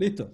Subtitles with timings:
[0.00, 0.32] Listo.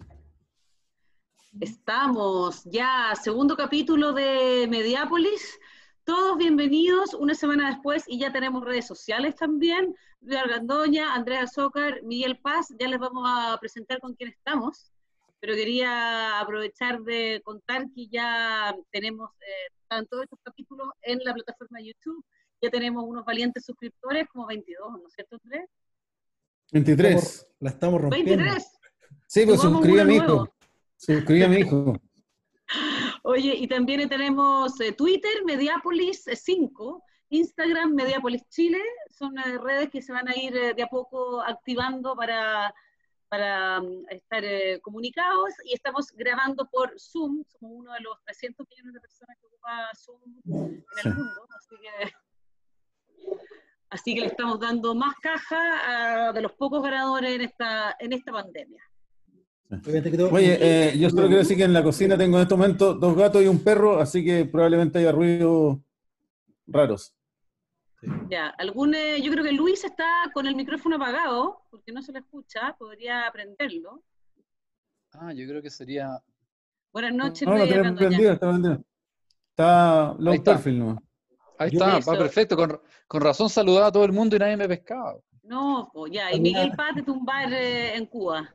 [1.58, 5.58] Estamos ya, segundo capítulo de Mediápolis.
[6.04, 9.92] Todos bienvenidos una semana después y ya tenemos redes sociales también.
[10.20, 14.92] Luis Argandoña, Andrea Azócar, Miguel Paz, ya les vamos a presentar con quién estamos,
[15.40, 21.80] pero quería aprovechar de contar que ya tenemos eh, todos estos capítulos en la plataforma
[21.80, 22.24] YouTube,
[22.62, 25.68] ya tenemos unos valientes suscriptores, como 22, ¿no es cierto, Andrés?
[26.70, 28.44] 23, la estamos rompiendo.
[28.44, 28.75] 23.
[29.26, 30.48] Sí, pues mi hijo.
[31.08, 32.00] Mi hijo.
[33.22, 38.80] Oye, y también tenemos eh, Twitter, Mediápolis 5, Instagram, Mediápolis Chile.
[39.10, 42.72] Son eh, redes que se van a ir eh, de a poco activando para,
[43.28, 44.44] para mm, estar
[44.80, 45.50] comunicados.
[45.64, 47.42] Y estamos grabando por Zoom.
[47.44, 51.48] Somos uno de los 300 millones de personas que ocupa Zoom en el mundo.
[51.58, 52.12] Así que,
[53.90, 58.12] así que le estamos dando más caja a, de los pocos ganadores en esta, en
[58.12, 58.85] esta pandemia.
[60.30, 63.16] Oye, eh, yo solo quiero decir que en la cocina tengo en este momento dos
[63.16, 65.78] gatos y un perro, así que probablemente haya ruidos
[66.66, 67.12] raros.
[68.30, 72.12] Ya, algún, eh, yo creo que Luis está con el micrófono apagado, porque no se
[72.12, 74.04] le escucha, podría aprenderlo.
[75.12, 76.22] Ah, yo creo que sería...
[76.92, 77.48] Buenas noches.
[77.48, 78.84] No, lo tenemos prendido, está prendido.
[79.50, 81.02] Está low perfil nomás.
[81.58, 82.56] Ahí está, va perfecto.
[82.56, 85.16] Con, con, razón saludaba a todo el mundo y nadie me pescaba.
[85.42, 88.54] No, ya, y Miguel Paz de tumbar eh, en Cuba.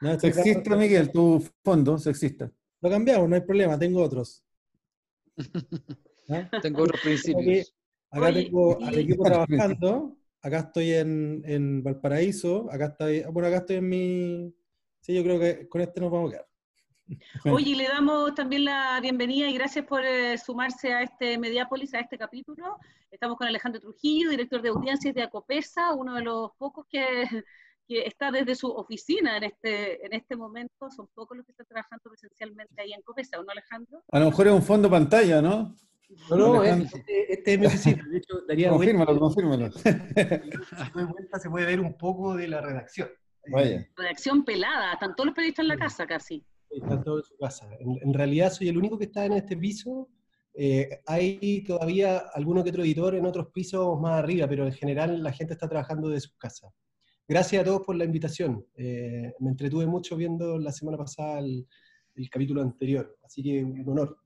[0.00, 2.50] No, sexista, Miguel, tu fondo, sexista.
[2.80, 4.44] Lo cambiamos, no hay problema, tengo otros.
[6.28, 6.48] ¿Ah?
[6.60, 7.74] Tengo otros principios.
[8.10, 13.76] acá tengo al equipo trabajando, acá estoy en, en, Valparaíso, acá estoy, bueno, acá estoy
[13.76, 14.54] en mi...
[15.00, 16.48] Sí, yo creo que con este nos vamos a quedar.
[17.54, 22.00] Oye, le damos también la bienvenida y gracias por eh, sumarse a este Mediápolis, a
[22.00, 22.78] este capítulo.
[23.10, 27.44] Estamos con Alejandro Trujillo, director de audiencias de Acopesa, uno de los pocos que
[27.86, 31.66] que está desde su oficina en este, en este momento, son pocos los que están
[31.66, 34.02] trabajando presencialmente ahí en Copesa, ¿o no, Alejandro?
[34.10, 35.74] A lo mejor es un fondo pantalla, ¿no?
[36.30, 38.04] No, no, este, este, es mi oficina.
[38.08, 39.72] De hecho, daría confírmalo, confírmalo.
[39.72, 39.82] Si
[40.94, 43.08] vuelta se puede ver un poco de la redacción.
[43.48, 43.88] Vaya.
[43.96, 46.44] Redacción pelada, están todos los periodistas en la casa casi.
[46.70, 47.68] Están todos en su casa.
[47.80, 50.08] En, realidad soy el único que está en este piso.
[50.54, 55.22] Eh, hay todavía alguno que otro editor en otros pisos más arriba, pero en general
[55.22, 56.72] la gente está trabajando de sus casas.
[57.28, 58.64] Gracias a todos por la invitación.
[58.76, 61.66] Eh, me entretuve mucho viendo la semana pasada el,
[62.30, 64.16] capítulo anterior, así que un honor.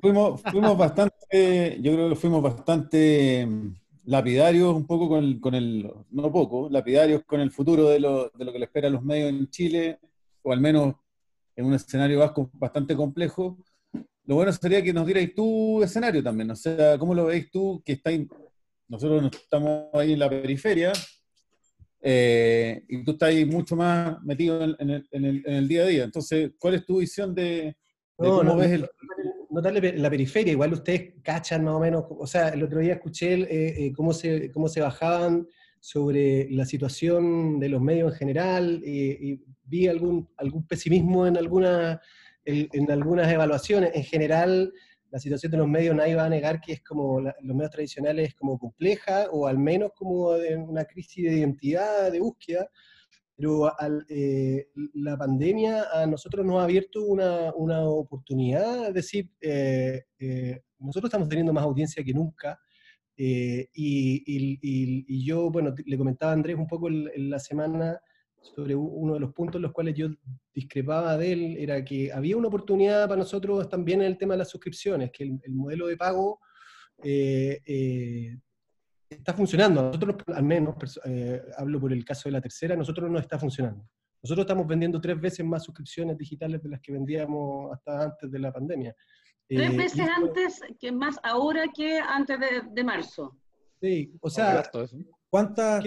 [0.00, 3.74] fuimos, fuimos bastante, yo creo que fuimos bastante mm,
[4.04, 8.28] lapidarios un poco con el, con el, no poco, lapidarios con el futuro de lo,
[8.28, 9.98] de lo que le espera a los medios en Chile,
[10.42, 10.94] o al menos
[11.56, 13.58] en un escenario vasco bastante complejo.
[14.24, 17.82] Lo bueno sería que nos dierais tu escenario también, o sea, ¿cómo lo veis tú
[17.84, 18.10] que está
[18.88, 20.92] nosotros estamos ahí en la periferia,
[22.04, 26.04] eh, y tú estás ahí mucho más metido en, el, día a día.
[26.04, 27.76] Entonces, ¿cuál es tu visión de,
[28.16, 28.88] cómo ves el...
[29.50, 33.34] Notarle la periferia, igual ustedes cachan más o menos, o sea, el otro día escuché
[33.34, 35.46] eh, eh, cómo, se, cómo se bajaban
[35.78, 42.00] sobre la situación de los medios en general y vi algún, algún pesimismo en, alguna,
[42.44, 43.90] en algunas evaluaciones.
[43.94, 44.72] En general,
[45.12, 48.28] la situación de los medios nadie va a negar que es como los medios tradicionales
[48.30, 52.66] es como compleja o al menos como de una crisis de identidad, de búsqueda,
[53.36, 53.70] pero
[54.08, 60.62] eh, la pandemia a nosotros nos ha abierto una, una oportunidad, es decir, eh, eh,
[60.78, 62.58] nosotros estamos teniendo más audiencia que nunca.
[63.14, 68.00] Y, y, y, yo, bueno, le comentaba a Andrés un poco en la semana
[68.42, 70.08] sobre uno de los puntos en los cuales yo
[70.52, 74.38] discrepaba de él, era que había una oportunidad para nosotros también en el tema de
[74.38, 76.40] las suscripciones, que el, modelo de pago
[77.02, 78.36] eh, eh,
[79.08, 79.82] está funcionando.
[79.82, 83.88] nosotros, al menos, eh, hablo por el caso de la tercera, nosotros no está funcionando.
[84.22, 88.38] Nosotros estamos vendiendo tres veces más suscripciones digitales de las que vendíamos hasta antes de
[88.38, 88.94] la pandemia.
[89.48, 92.38] Tres veces antes, que más ahora que antes
[92.72, 93.36] de, marzo.
[93.80, 94.62] Sí, o sea,
[95.32, 95.82] ¿Cuántas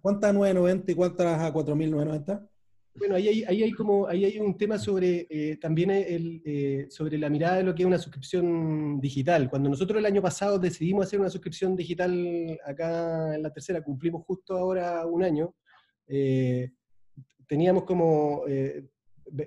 [0.00, 2.48] cuánta, 990 y cuántas a 4.990?
[2.94, 6.86] Bueno, ahí hay, ahí hay, como, ahí hay un tema sobre eh, también el, eh,
[6.88, 9.50] sobre la mirada de lo que es una suscripción digital.
[9.50, 14.24] Cuando nosotros el año pasado decidimos hacer una suscripción digital acá en la tercera, cumplimos
[14.24, 15.56] justo ahora un año,
[16.06, 16.70] eh,
[17.48, 18.44] teníamos como,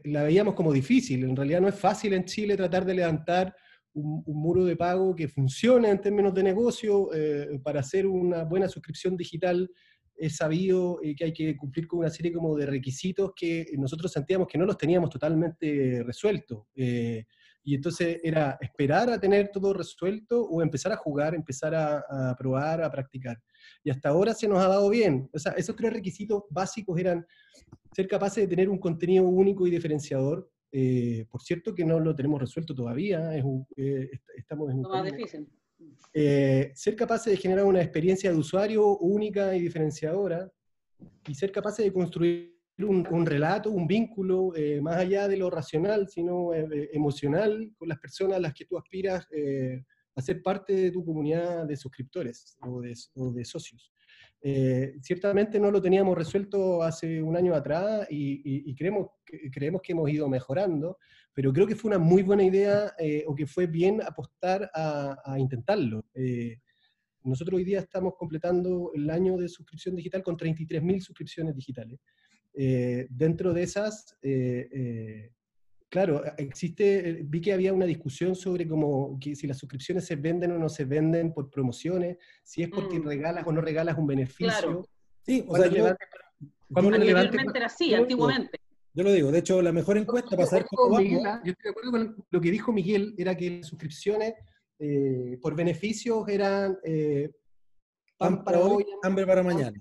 [0.03, 1.23] la veíamos como difícil.
[1.23, 3.55] En realidad no es fácil en Chile tratar de levantar
[3.93, 7.13] un, muro de pago que funcione en términos de negocio.
[7.13, 9.69] Eh, para hacer una buena suscripción digital
[10.15, 14.11] es sabido eh, que hay que cumplir con una serie como de requisitos que nosotros
[14.11, 16.65] sentíamos que no los teníamos totalmente resueltos.
[16.75, 17.25] Eh,
[17.63, 22.81] Y entonces era esperar a tener todo resuelto o empezar a jugar, empezar a, probar,
[22.81, 23.37] a practicar.
[23.83, 25.29] Y hasta ahora se nos ha dado bien.
[25.33, 27.25] O sea, esos tres requisitos básicos eran
[27.93, 30.49] ser capaces de tener un contenido único y diferenciador.
[30.71, 33.43] Eh, por cierto que no lo tenemos resuelto todavía, es
[33.77, 34.81] eh, estamos en un...
[34.83, 35.47] más difícil.
[36.13, 40.51] Eh, ser capaces de generar una experiencia de usuario única y diferenciadora
[41.27, 46.07] y ser capaces de construir un, relato, un vínculo, eh, más allá de lo racional,
[46.07, 49.83] sino eh, emocional, con las personas a las que tú aspiras eh,
[50.15, 53.93] a ser parte de tu comunidad de suscriptores o de, socios.
[55.01, 60.09] Ciertamente no lo teníamos resuelto hace un año atrás y, creemos, que, creemos que hemos
[60.09, 60.97] ido mejorando,
[61.33, 62.93] pero creo que fue una muy buena idea
[63.27, 66.05] o que fue bien apostar a, a intentarlo.
[67.23, 71.99] nosotros hoy día estamos completando el año de suscripción digital con 33.000 suscripciones digitales.
[72.53, 75.31] Eh, dentro de esas, eh, eh,
[75.89, 80.51] claro, existe, vi que había una discusión sobre cómo, que si las suscripciones se venden
[80.51, 83.03] o no se venden por promociones, si es porque mm.
[83.05, 84.85] regalas o no regalas un beneficio.
[85.25, 88.59] Sí, o sea, yo, era así, antiguamente.
[88.93, 91.23] Yo lo digo, de hecho, la mejor encuesta para saber cómo vamos...
[91.43, 94.33] Yo estoy de acuerdo con lo que dijo Miguel, era que las suscripciones
[95.41, 96.77] por beneficios eran
[98.17, 99.79] pan, para hoy, hambre para mañana.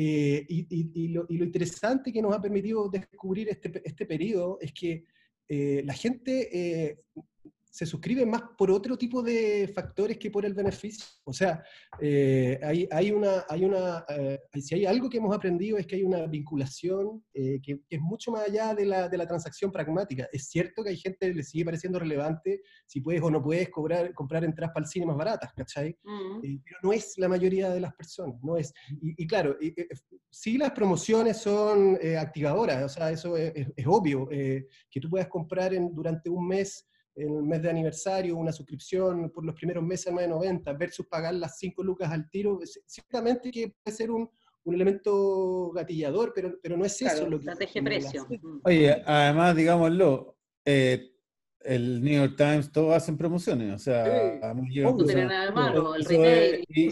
[0.00, 5.04] Eh, y, lo, interesante que nos ha permitido descubrir este, este periodo es que
[5.48, 7.00] eh, la gente eh,
[7.78, 11.06] se suscriben más por otro tipo de factores que por el beneficio.
[11.22, 11.62] O sea,
[12.00, 15.94] eh, hay, hay, una, hay una eh, si hay algo que hemos aprendido es que
[15.94, 20.28] hay una vinculación eh, que, es mucho más allá de la, de la, transacción pragmática.
[20.32, 23.68] Es cierto que hay gente que le sigue pareciendo relevante si puedes o no puedes
[23.68, 25.96] cobrar, comprar entradas para el cine más baratas, ¿cachai?
[26.02, 26.40] Mm.
[26.64, 28.74] pero no es la mayoría de las personas, no es.
[29.00, 29.56] Y, claro,
[30.30, 35.74] sí las promociones son activadoras, o sea, eso es, es obvio, que tú puedas comprar
[35.74, 40.12] en, durante un mes el mes de aniversario, una suscripción por los primeros meses de
[40.12, 44.30] 990 versus pagar las 5 lucas al tiro, ciertamente que puede ser un,
[44.64, 47.46] un elemento gatillador, pero, pero no es eso lo que...
[47.46, 48.26] Estrategia precio.
[48.62, 51.10] Oye, además, digámoslo, eh,
[51.60, 54.54] el New York Times, todos hacen promociones, o sea...
[54.54, 56.64] no tiene nada de malo, el retail...
[56.68, 56.88] y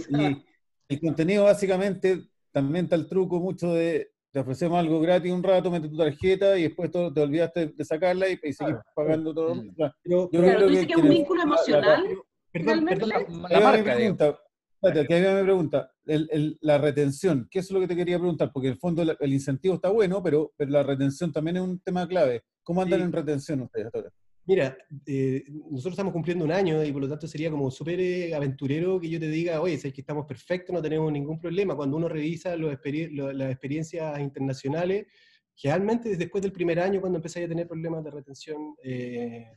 [0.89, 5.71] el contenido básicamente, también está el truco mucho de te ofrecemos algo gratis un rato,
[5.71, 9.55] mete tu tarjeta y después te olvidaste de sacarla y, y seguís pagando todo.
[9.55, 9.75] Mm.
[10.05, 12.05] yo creo tú dices que, es un vínculo emocional.
[12.53, 14.39] perdón, perdón, la, la, marca, pregunta,
[14.75, 18.51] espérate, que me pregunta, el, el, la retención, ¿qué es lo que te quería preguntar?
[18.53, 21.81] Porque en el fondo el, incentivo está bueno, pero, pero la retención también es un
[21.81, 22.43] tema clave.
[22.63, 24.11] ¿Cómo andan en retención ustedes ahora?
[24.47, 28.33] Mira, eh, nosotros estamos cumpliendo un año y por lo tanto sería como súper eh,
[28.33, 31.75] aventurero que yo te diga, oye, es que estamos perfectos, no tenemos ningún problema.
[31.75, 32.73] Cuando uno revisa los
[33.11, 35.07] las experiencias internacionales,
[35.53, 39.49] generalmente después del primer año cuando empezáis a tener problemas de retención, eh,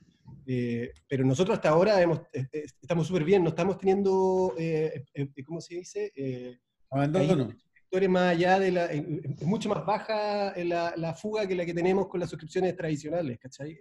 [1.08, 2.22] pero nosotros hasta ahora hemos,
[2.82, 4.56] estamos súper bien, no estamos teniendo,
[5.46, 6.12] ¿cómo se dice?
[6.90, 7.54] Abandono.
[8.10, 12.08] Más allá de la, es mucho más baja la, la, fuga que la que tenemos
[12.08, 13.78] con las suscripciones tradicionales, ¿cachai?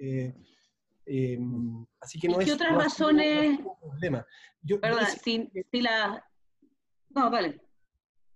[1.10, 3.58] Em, así que no ¿Y ¿Qué otras razones?
[3.81, 4.26] problema.
[4.81, 5.50] Perdón, si,
[5.81, 6.22] la...
[7.10, 7.60] No, vale.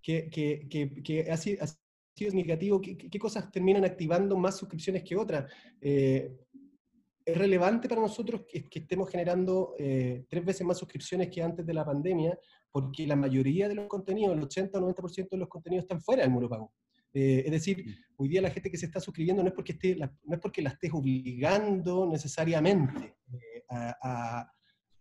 [0.01, 1.63] Que, que, que, que ha, sido,
[2.15, 5.51] significativo, ¿qué, cosas terminan activando más suscripciones que otras?
[5.79, 6.35] Eh,
[7.25, 11.73] es relevante para nosotros que, estemos generando eh, tres veces más suscripciones que antes de
[11.73, 12.37] la pandemia,
[12.71, 16.23] porque la mayoría de los contenidos, el 80 o 90% de los contenidos están fuera
[16.23, 16.73] del muro pago.
[17.13, 17.85] Eh, es decir,
[18.17, 20.61] hoy día la gente que se está suscribiendo no es porque, esté, no es porque
[20.63, 24.51] la estés obligando necesariamente eh, a,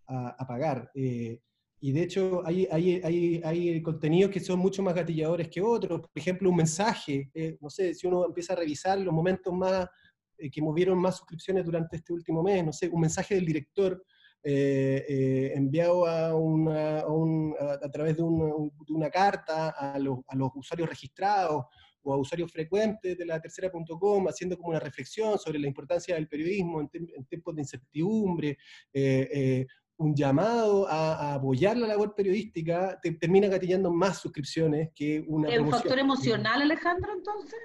[0.06, 0.90] a, pagar.
[0.94, 1.40] Eh,
[1.80, 6.02] y de hecho hay, hay, hay, hay, contenidos que son mucho más gatilladores que otros.
[6.02, 9.88] Por ejemplo, un mensaje, no sé, si uno empieza a revisar los momentos más
[10.36, 14.04] que movieron más suscripciones durante este último mes, no sé, un mensaje del director
[14.44, 18.46] enviado a, una, a, través de una,
[18.86, 21.64] de una carta a los, a los, usuarios registrados
[22.02, 26.28] o a usuarios frecuentes de la tercera.com haciendo como una reflexión sobre la importancia del
[26.28, 28.58] periodismo en, tiempos de incertidumbre,
[28.92, 29.66] eh, eh,
[30.02, 35.48] un llamado a, apoyar la labor periodística, te, termina gatillando más suscripciones que una...
[35.48, 37.58] ¿Es un factor emocional, Alejandro, entonces?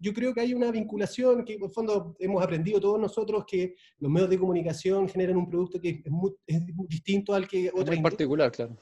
[0.00, 3.76] Yo, creo que hay una vinculación, que en el fondo hemos aprendido todos nosotros que
[3.98, 6.32] los medios de comunicación generan un producto que es muy,
[6.88, 7.94] distinto al que otra...
[7.94, 8.76] En particular, claro.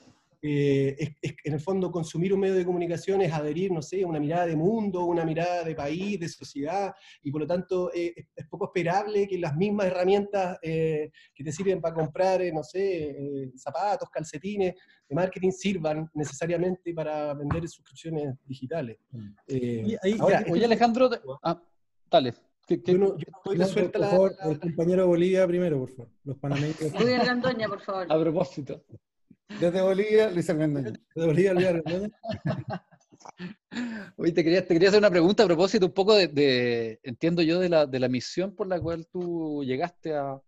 [0.44, 4.18] Eh, es, en el fondo consumir un medio de comunicación es adherir, no sé, una
[4.18, 8.46] mirada de mundo, una mirada de país, de sociedad, y por lo tanto eh, es,
[8.48, 14.10] poco esperable que las mismas herramientas eh, que te sirven para comprar, no sé, zapatos,
[14.10, 14.74] calcetines,
[15.08, 18.98] de marketing sirvan necesariamente para vender suscripciones digitales.
[19.12, 20.20] Mm.
[20.20, 21.08] ahora, oye Alejandro,
[21.44, 21.62] ah,
[22.10, 22.34] dale.
[22.68, 26.12] yo no, yo estoy resuelta por favor, el compañero de Bolivia primero, por favor.
[26.24, 26.80] Los panameños.
[26.80, 28.06] Luis Argandoña, por favor.
[28.10, 28.84] A propósito.
[29.60, 30.92] Desde Bolivia, Luis Argandoña.
[31.14, 32.10] Desde Bolivia, Luis Argandoña.
[34.16, 37.60] Oye, te quería, te quería hacer una pregunta a propósito un poco de, entiendo yo,
[37.60, 40.40] de la, de la misión por la cual tú llegaste a,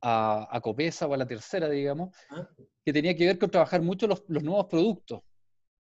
[0.00, 2.48] a, a Copesa o a la tercera, digamos, ah.
[2.84, 5.22] que tenía que ver con trabajar mucho los, los nuevos productos.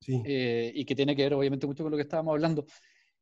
[0.01, 0.23] Sí.
[0.25, 2.65] Eh, y que tiene que ver obviamente mucho con lo que estábamos hablando.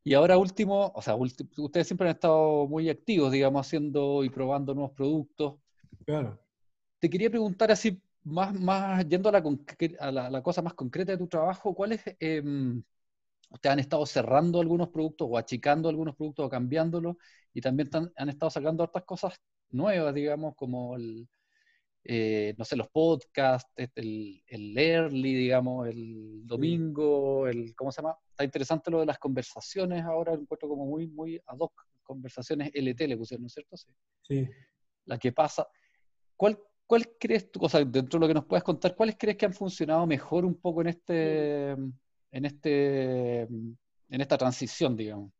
[0.04, 4.72] Y ahora último, o sea, ustedes siempre han estado muy activos, digamos, haciendo y probando
[4.72, 5.56] nuevos productos.
[6.04, 6.38] Claro.
[7.00, 9.42] Te quería preguntar así, más, más yendo a la,
[10.00, 12.42] a la, cosa más concreta de tu trabajo, ¿cuáles eh,
[13.50, 17.16] ustedes han estado cerrando algunos productos o achicando algunos productos o cambiándolos?
[17.54, 19.40] Y también han estado sacando otras cosas
[19.70, 21.28] nuevas, digamos, como el,
[22.02, 28.16] eh, no sé, los podcasts, el, el, early, digamos, el domingo, el, ¿cómo se llama?
[28.28, 32.72] Está interesante lo de las conversaciones ahora, lo encuentro como muy, muy ad hoc, conversaciones
[32.74, 33.76] LT le pusieron, ¿no es cierto?
[33.76, 33.86] Sí.
[34.22, 34.48] sí.
[35.04, 35.68] La que pasa.
[36.36, 37.50] ¿Cuál, ¿Cuál crees
[37.86, 40.82] dentro de lo que nos puedes contar, cuáles crees que han funcionado mejor un poco
[40.82, 41.76] en este,
[42.30, 43.48] este,
[44.08, 45.32] esta transición, digamos?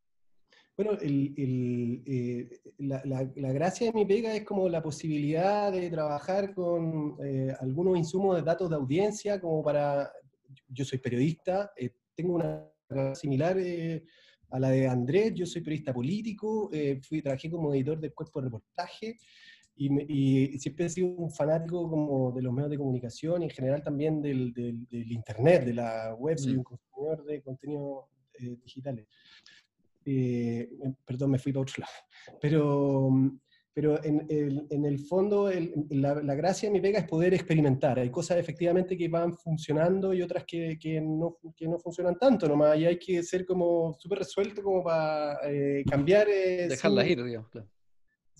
[0.76, 7.54] Bueno, eh, la, gracia de mi pega es como la posibilidad de trabajar con eh,
[7.60, 10.12] algunos insumos de datos de audiencia, como para,
[10.68, 12.68] yo soy periodista, eh, tengo una
[13.14, 13.56] similar
[14.50, 16.70] a la de Andrés, yo soy periodista político,
[17.02, 19.16] fui, trabajé como editor del cuerpo de reportaje,
[19.76, 23.82] y, siempre he sido un fanático como de los medios de comunicación y en general
[23.82, 26.58] también del, del, Internet, de la web, soy mm.
[26.58, 28.04] un consumidor de contenidos
[28.64, 29.06] digitales.
[30.04, 30.70] Eh,
[31.04, 33.10] perdón, me fui para otro lado, pero,
[33.74, 34.24] pero en,
[34.70, 35.50] en el fondo
[35.90, 37.98] la, la, gracia de mi pega es poder experimentar.
[37.98, 42.48] Hay cosas efectivamente que van funcionando y otras que, que, no, que no, funcionan tanto
[42.48, 46.28] nomás, y hay que ser como súper resuelto como para eh, cambiar.
[46.28, 47.68] Eh, dejarlas ir, digamos, claro.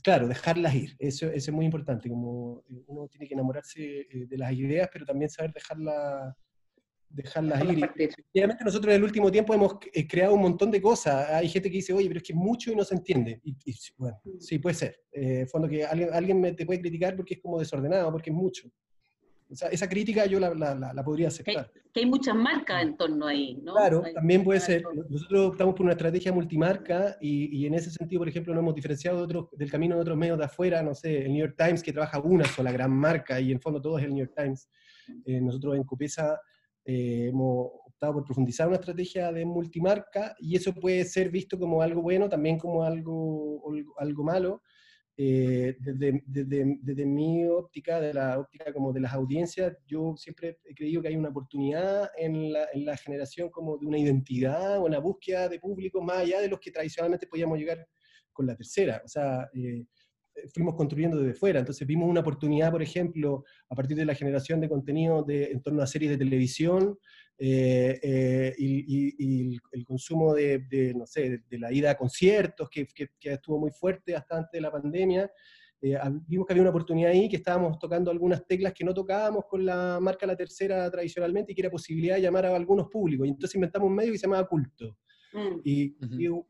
[0.07, 4.53] Claro, dejarlas ir, eso, eso, es muy importante, como uno tiene que enamorarse de las
[4.53, 6.33] ideas, pero también saber dejarlas
[7.09, 7.91] dejarlas ir.
[7.97, 11.29] Efectivamente, nosotros en el último tiempo hemos eh, creado un montón de cosas.
[11.31, 13.41] Hay gente que dice, oye, pero es que es mucho y no se entiende.
[13.43, 13.57] Y,
[13.97, 14.97] bueno, sí, puede ser.
[15.11, 18.37] Eh, fondo que alguien, alguien me, te puede criticar porque es como desordenado, porque es
[18.37, 18.71] mucho.
[19.49, 21.71] O sea, esa crítica yo la, la, la, podría aceptar.
[21.93, 23.75] Que hay, muchas marcas en torno ahí, ¿no?
[23.75, 24.83] Claro, también puede ser.
[25.09, 28.75] Nosotros optamos por una estrategia multimarca y, y, en ese sentido, por ejemplo, nos hemos
[28.75, 31.55] diferenciado de otros, del camino de otros medios de afuera, no sé, el New York
[31.57, 34.35] Times que trabaja una sola gran marca y en fondo todo es el New York
[34.37, 34.69] Times.
[35.25, 36.41] Eh, nosotros en Copesa
[36.85, 41.83] eh, hemos optado por profundizar una estrategia de multimarca y eso puede ser visto como
[41.83, 43.63] algo bueno, también como algo,
[43.99, 44.63] algo malo.
[45.19, 50.59] Eh, desde, desde, desde, mi óptica, de la óptica como de las audiencias, yo siempre
[50.67, 54.79] he creído que hay una oportunidad en la, en la generación como de una identidad
[54.79, 57.87] o una búsqueda de público más allá de los que tradicionalmente podíamos llegar
[58.31, 59.01] con la tercera.
[59.05, 59.87] O sea, eh,
[60.53, 61.61] fuimos construyendo desde fuera.
[61.61, 65.63] Entonces vimos una oportunidad, por ejemplo, a partir de la generación de contenido de, en
[65.63, 66.99] torno a series de televisión
[67.39, 73.09] eh, eh, y, el consumo de, no sé, de, la ida a conciertos, que, que,
[73.21, 75.31] estuvo muy fuerte hasta antes de la pandemia.
[75.83, 79.45] Eh, vimos que había una oportunidad ahí, que estábamos tocando algunas teclas que no tocábamos
[79.47, 83.27] con la marca La Tercera tradicionalmente y que era posibilidad de llamar a algunos públicos.
[83.27, 84.97] Y entonces inventamos un medio que se llamaba Culto.
[85.37, 85.61] Mm.
[85.65, 85.95] Y,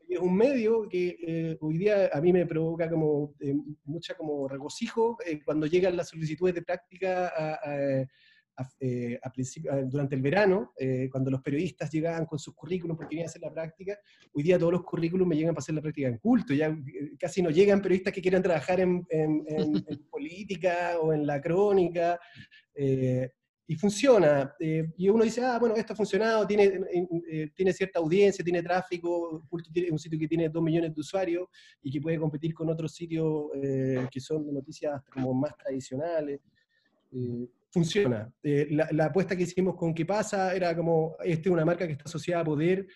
[0.09, 3.53] es un medio que eh, hoy día a mí me provoca como eh,
[3.83, 7.33] mucha como regocijo eh, cuando llegan las solicitudes de práctica
[9.85, 10.73] durante el verano,
[11.11, 13.99] cuando los periodistas llegaban con sus currículums porque querían hacer la práctica.
[14.33, 16.55] Hoy día todos los currículums me llegan para hacer la práctica en culto.
[16.55, 16.75] Ya
[17.19, 19.73] casi no llegan periodistas que quieran trabajar en, en, en
[20.09, 22.19] política o en la crónica
[23.67, 24.55] y funciona.
[24.59, 28.43] Eh, y uno dice, ah, bueno, esto ha funcionado, tiene, eh, eh, tiene cierta audiencia,
[28.43, 29.43] tiene tráfico,
[29.73, 31.49] es un sitio que tiene dos millones de usuarios
[31.81, 33.49] y que puede competir con otros sitios
[34.09, 36.39] que son de noticias como más tradicionales.
[37.69, 38.31] funciona.
[38.41, 40.55] La, la, apuesta que hicimos con ¿Qué pasa?
[40.55, 42.87] era como, este es una marca que está asociada a poder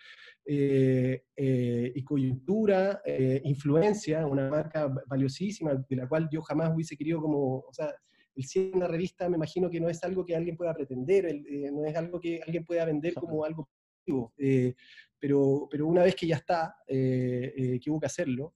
[0.46, 3.02] y coyuntura,
[3.44, 7.94] influencia, una marca valiosísima, de la cual yo jamás hubiese querido como, o sea,
[8.36, 11.26] el 100 en una revista me imagino que no es algo que alguien pueda pretender,
[11.26, 14.74] eh, no es algo que alguien pueda vender como algo positivo, eh,
[15.20, 18.56] pero, pero una vez que ya está, eh, que hubo que hacerlo,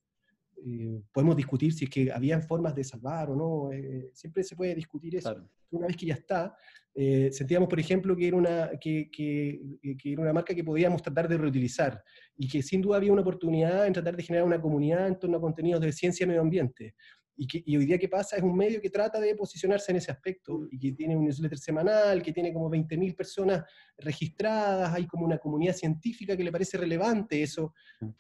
[1.12, 3.70] podemos discutir si es que habían formas de salvar o no,
[4.14, 5.48] siempre se puede discutir eso.
[5.70, 6.56] Una vez que ya está,
[7.30, 9.62] sentíamos, por ejemplo, que era, una, que, que,
[10.02, 12.02] que, era una marca que podíamos tratar de reutilizar
[12.36, 15.38] y que sin duda había una oportunidad en tratar de generar una comunidad en torno
[15.38, 16.96] a contenidos de ciencia y medio ambiente
[17.38, 18.38] Y, que, y hoy día, ¿qué pasa?
[18.38, 21.58] Es un medio que trata de posicionarse en ese aspecto y que tiene un newsletter
[21.58, 23.64] semanal, que tiene como 20.000 personas
[23.98, 27.74] registradas, hay como una comunidad científica que le parece relevante eso.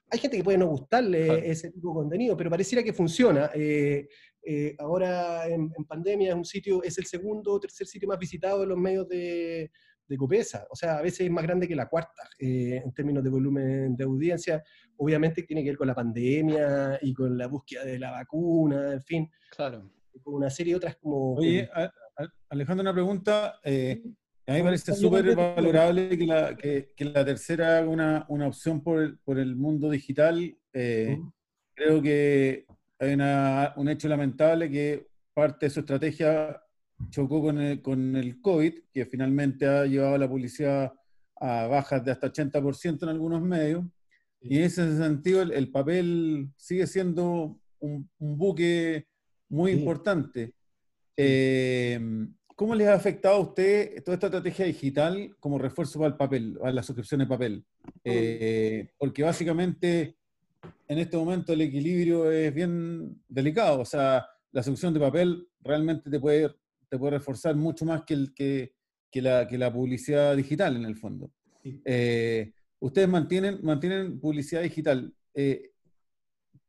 [0.09, 3.51] Hay gente que puede no gustarle ese tipo de contenido, pero pareciera que funciona.
[3.53, 4.07] Eh,
[4.43, 8.19] eh, ahora en, en, pandemia es un sitio, es el segundo o tercer sitio más
[8.19, 9.71] visitado de los medios de,
[10.07, 10.67] de Copesa.
[10.69, 13.95] O sea, a veces es más grande que la cuarta eh, en términos de volumen
[13.95, 14.63] de audiencia.
[14.97, 19.01] Obviamente tiene que ver con la pandemia y con la búsqueda de la vacuna, en
[19.01, 19.31] fin.
[19.55, 19.91] Claro.
[20.23, 21.35] Con una serie de otras como...
[21.35, 21.69] Oye,
[22.49, 23.59] Alejandro, una pregunta.
[23.63, 24.01] Eh,
[24.47, 28.47] a mí me parece súper valorable que la, que, que la tercera haga una, una,
[28.47, 30.55] opción por el, por el mundo digital.
[30.71, 31.19] Eh,
[31.73, 32.65] creo que
[32.99, 36.61] hay una, un hecho lamentable que parte de su estrategia
[37.09, 40.93] chocó con el, con el COVID, que finalmente ha llevado a la publicidad
[41.37, 43.83] a bajas de hasta 80% en algunos medios.
[44.47, 49.07] Y en ese sentido, el, papel sigue siendo un, un buque
[49.49, 50.53] muy importante.
[51.17, 51.99] Eh,
[52.55, 56.57] ¿Cómo les ha afectado a usted toda esta estrategia digital como refuerzo para el papel,
[56.63, 57.65] a la suscripción de papel?
[58.03, 60.15] Eh, porque básicamente
[60.87, 63.81] en este momento el equilibrio es bien delicado.
[63.81, 66.49] O sea, la suscripción de papel realmente te puede
[66.89, 68.73] te puede reforzar mucho más que, el, que,
[69.11, 71.31] que, la, que la publicidad digital en el fondo.
[71.63, 75.13] Eh, ustedes mantienen, mantienen publicidad digital.
[75.33, 75.71] Eh,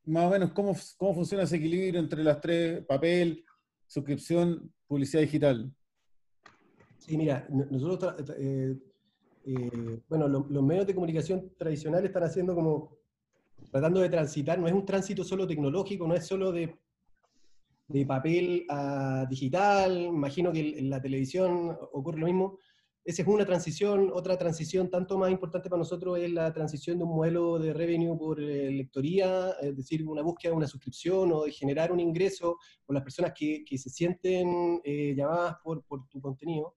[0.05, 3.45] más o menos, ¿cómo, ¿cómo funciona ese equilibrio entre las tres, papel,
[3.87, 5.73] suscripción, publicidad digital?
[6.99, 8.77] Sí, mira, nosotros, eh,
[10.09, 12.99] bueno, los medios de comunicación tradicionales están haciendo como,
[13.71, 16.79] tratando de transitar, no es un tránsito solo tecnológico, no es solo de
[17.89, 22.59] de papel a digital, imagino que en la televisión ocurre lo mismo.
[23.07, 27.05] Esa es una transición, otra transición tanto más importante para nosotros es la transición de
[27.05, 31.45] un modelo de revenue por eh, lectoría, es decir, una búsqueda de una suscripción o
[31.45, 36.09] de generar un ingreso por las personas que, que se sienten eh, llamadas por, por,
[36.09, 36.75] tu contenido,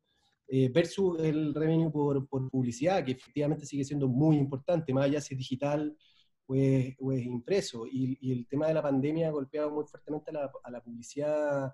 [0.48, 5.22] eh, versus el revenue por, por, publicidad, que efectivamente sigue siendo muy importante, más allá
[5.22, 5.98] si es digital
[6.46, 7.86] o es, impreso.
[7.88, 11.72] Y, el tema de la pandemia ha golpeado muy fuertemente a la, publicidad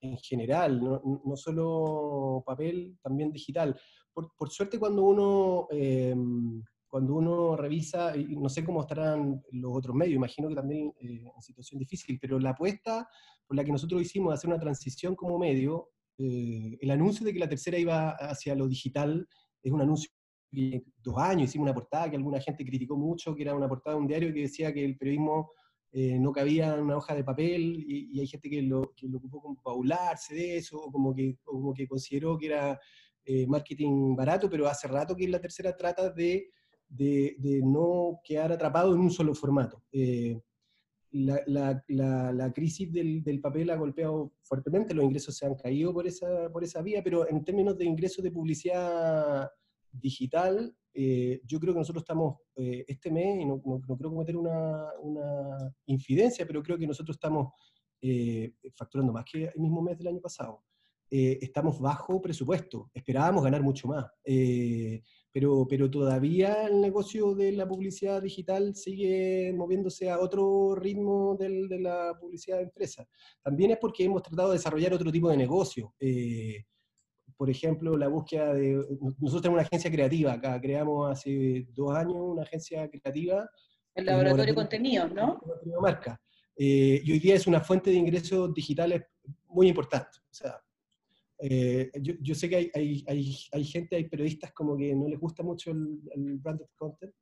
[0.00, 3.78] en general, no, no, solo papel, también digital.
[4.12, 9.76] Por, por suerte cuando uno, em, cuando uno revisa, y no sé cómo estarán los
[9.76, 13.08] otros medios, imagino que también eh, en situación difícil, pero la apuesta
[13.46, 17.32] por la que nosotros hicimos de hacer una transición como medio, eh, el anuncio de
[17.32, 19.28] que la tercera iba hacia lo digital
[19.62, 20.10] es un anuncio
[21.02, 24.02] dos años hicimos una portada que alguna gente criticó mucho, que era una portada de
[24.02, 25.52] un diario que decía que el periodismo
[25.98, 29.40] eh, no cabía una hoja de papel y, hay gente que lo, que lo, ocupó
[29.40, 31.38] como paularse de eso, o como que,
[31.88, 32.78] consideró que era
[33.24, 36.50] eh, marketing barato, pero hace rato que la tercera trata de,
[37.64, 39.84] no quedar atrapado en un solo formato.
[39.90, 40.38] Eh,
[41.12, 46.52] la, crisis del, del, papel ha golpeado fuertemente, los ingresos se han caído por esa,
[46.52, 49.50] por esa vía, pero en términos de ingresos de publicidad
[50.00, 54.34] digital, eh, yo creo que nosotros estamos eh, este mes, y no, no, creo cometer
[54.34, 57.52] una, una, infidencia, pero creo que nosotros estamos
[58.00, 60.64] eh, facturando más que el mismo mes del año pasado.
[61.10, 64.06] estamos bajo presupuesto, esperábamos ganar mucho más,
[65.32, 71.68] pero, pero todavía el negocio de la publicidad digital sigue moviéndose a otro ritmo del,
[71.68, 73.06] de la publicidad de empresa.
[73.42, 75.94] También es porque hemos tratado de desarrollar otro tipo de negocio
[77.36, 78.74] por ejemplo, la búsqueda de...
[79.18, 83.48] Nosotros tenemos una agencia creativa acá, creamos hace dos años una agencia creativa.
[83.94, 85.40] El laboratorio de contenidos, ¿no?
[85.80, 86.20] Marca.
[86.56, 89.02] Eh, y hoy día es una fuente de ingresos digitales
[89.48, 90.18] muy importante.
[90.30, 90.58] O sea,
[91.38, 95.06] eh, yo, yo, sé que hay, hay, hay, hay, gente, hay periodistas como que no
[95.06, 97.14] les gusta mucho el, el branded content,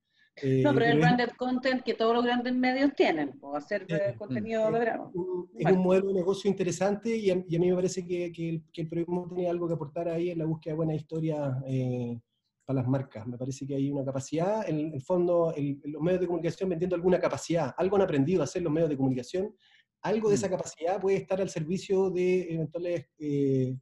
[0.42, 3.86] eh, no, pero, el branded content que todos los grandes medios tienen, o hacer
[4.18, 5.12] contenido de verano.
[5.56, 8.82] Es un modelo de negocio interesante y a, mí me parece que, que, el, que,
[8.82, 12.20] el, periodismo tiene algo que aportar ahí en la búsqueda de buena historia eh,
[12.64, 13.26] para las marcas.
[13.28, 17.20] Me parece que hay una capacidad, en el fondo, los medios de comunicación vendiendo alguna
[17.20, 19.54] capacidad, algo han aprendido a hacer los medios de comunicación,
[20.02, 20.50] algo de esa mm.
[20.50, 23.76] capacidad puede estar al servicio de eventuales eh,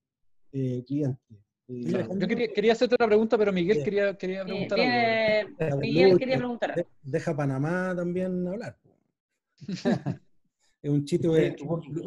[0.87, 1.39] clientes.
[1.81, 5.81] Yo quería, quería, hacerte una pregunta, pero Miguel quería, quería preguntar algo.
[5.81, 6.87] Miguel quería preguntar.
[7.03, 8.77] Deja Panamá también hablar.
[10.83, 11.57] Es un chiste, de,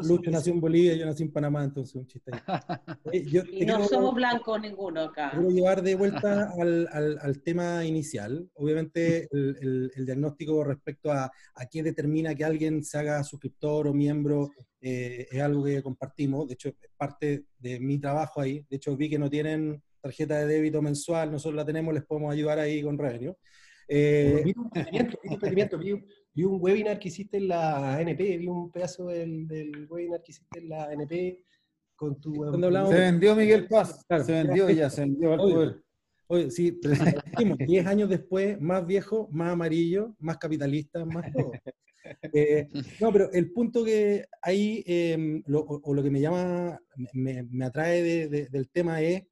[0.03, 2.29] Lucho nació en Bolivia, yo nací en Panamá, entonces un chiste.
[3.13, 5.31] y no somos blancos ninguno acá.
[5.31, 8.49] Quiero llevar de vuelta al, al, al tema inicial.
[8.55, 13.88] Obviamente el, el, el, diagnóstico respecto a, a qué determina que alguien se haga suscriptor
[13.88, 16.45] o miembro eh, es algo que compartimos.
[16.47, 18.65] De hecho, es parte de mi trabajo ahí.
[18.69, 22.31] De hecho, vi que no tienen tarjeta de débito mensual, nosotros la tenemos, les podemos
[22.31, 23.33] ayudar ahí con revenue.
[23.88, 24.69] Eh, vi un
[25.23, 25.79] emprendimiento,
[26.36, 30.34] vi un webinar que hiciste en la NP, vi un pedazo del, del webinar que
[30.34, 31.43] hiciste en la NP
[31.95, 32.34] con tu...
[32.34, 34.24] Cuando hablamos- Se vendió Miguel Paz, Claro.
[34.26, 35.82] se vendió ya, se vendió al poder.
[36.28, 41.06] Oye, sí, pero si lo dijimos, 10 años después, más viejo, más amarillo, más capitalista,
[41.06, 41.52] más todo.
[42.34, 42.67] Eh,
[43.00, 46.80] no, pero el punto que ahí, eh, lo- o, o lo que me llama,
[47.13, 49.24] me, me atrae de- de- del tema es,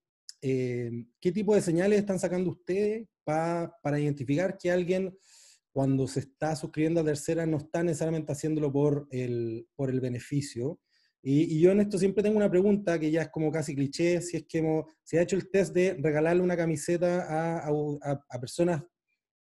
[0.41, 0.89] eh,
[1.19, 5.15] ¿qué tipo de señales están sacando ustedes pa- para identificar que alguien,
[5.73, 10.79] cuando se está suscribiendo a tercera, no está necesariamente haciéndolo por el, por el beneficio?
[11.21, 14.21] Y, y yo en esto siempre tengo una pregunta que ya es como casi cliché,
[14.21, 17.71] si es que hemos, ha hecho el test de regalarle una camiseta a, a-
[18.03, 18.83] a- a personas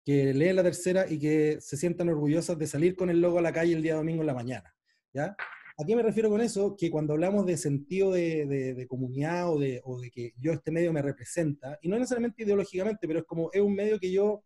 [0.05, 3.43] que leen la tercera y que se sientan orgullosas de salir con el logo a
[3.43, 4.75] la calle el día domingo en la mañana.
[5.15, 5.37] ¿ya?
[5.81, 6.75] ¿A qué me refiero con eso?
[6.77, 10.53] Que cuando hablamos de sentido de, de- de comunidad o de, o de que yo
[10.53, 14.11] este medio me representa, y no necesariamente ideológicamente, pero es como es un medio que
[14.11, 14.43] yo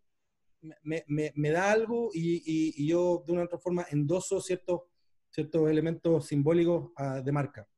[0.83, 4.83] me, da algo y, yo de una u otra forma endoso ciertos,
[5.31, 7.69] ciertos elementos simbólicos ah, de marca.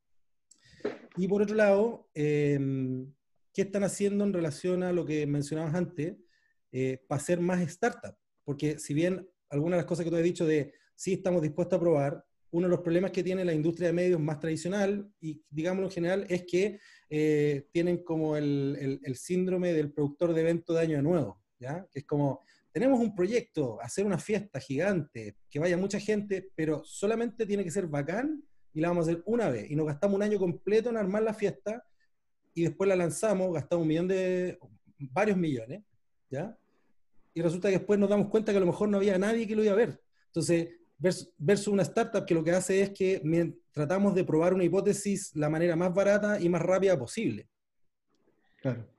[1.17, 3.13] Y por otro lado, em,
[3.53, 6.17] ¿qué están haciendo en relación a lo que mencionabas antes
[6.73, 8.17] eh, para ser más startup?
[8.43, 11.77] Porque si bien algunas de las cosas que tú has dicho de sí estamos dispuestos
[11.77, 15.43] a probar, uno de los problemas que tiene la industria de medios más tradicional, y
[15.51, 16.79] digámoslo en general, es que
[17.11, 21.87] eh, tienen como el síndrome del productor de evento de año nuevo, ¿ya?
[21.91, 22.43] Que es como,
[22.75, 27.71] tenemos un proyecto, hacer una fiesta gigante, que vaya mucha gente, pero solamente tiene que
[27.71, 29.71] ser bacán y la vamos a hacer una vez.
[29.71, 31.87] Y nos gastamos un año completo en armar la fiesta
[32.53, 34.59] y después la lanzamos, gastamos un millón de,
[34.99, 35.85] varios millones,
[36.29, 36.59] ¿ya?
[37.33, 39.55] Y resulta que después nos damos cuenta que a lo mejor no había nadie que
[39.55, 40.03] lo iba a ver.
[40.27, 43.23] Entonces, vers- versus una startup que lo que hace es que
[43.71, 47.49] tratamos de probar una hipótesis la manera más barata y más rápida posible.
[48.61, 48.94] Claro.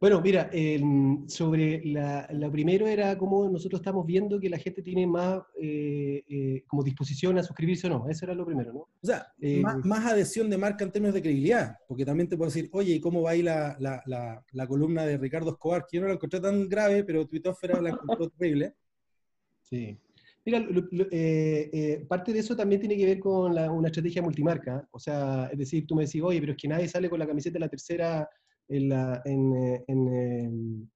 [0.00, 4.80] Bueno, mira, em, sobre la, lo primero era cómo nosotros estamos viendo que la gente
[4.80, 8.08] tiene más eh, eh, como disposición a suscribirse o no.
[8.08, 8.78] Eso era lo primero, ¿no?
[8.80, 12.38] O sea, Eh, más, más adhesión de marca en términos de credibilidad, porque también te
[12.38, 15.84] puedo decir, oye, ¿y cómo va ahí la, la- la- la columna de Ricardo Escobar?
[15.86, 18.74] Que yo no la encontré tan grave, pero Twittosfera la encontró terrible.
[19.60, 19.98] Sí.
[20.46, 23.88] Mira, lo- lo- eh, eh, parte de eso también tiene que ver con la- una
[23.88, 24.88] estrategia multimarca.
[24.92, 27.26] O sea, es decir, tú me decís, oye, pero es que nadie sale con la
[27.26, 28.26] camiseta de la tercera
[28.70, 30.86] en la, en, eh, en, eh,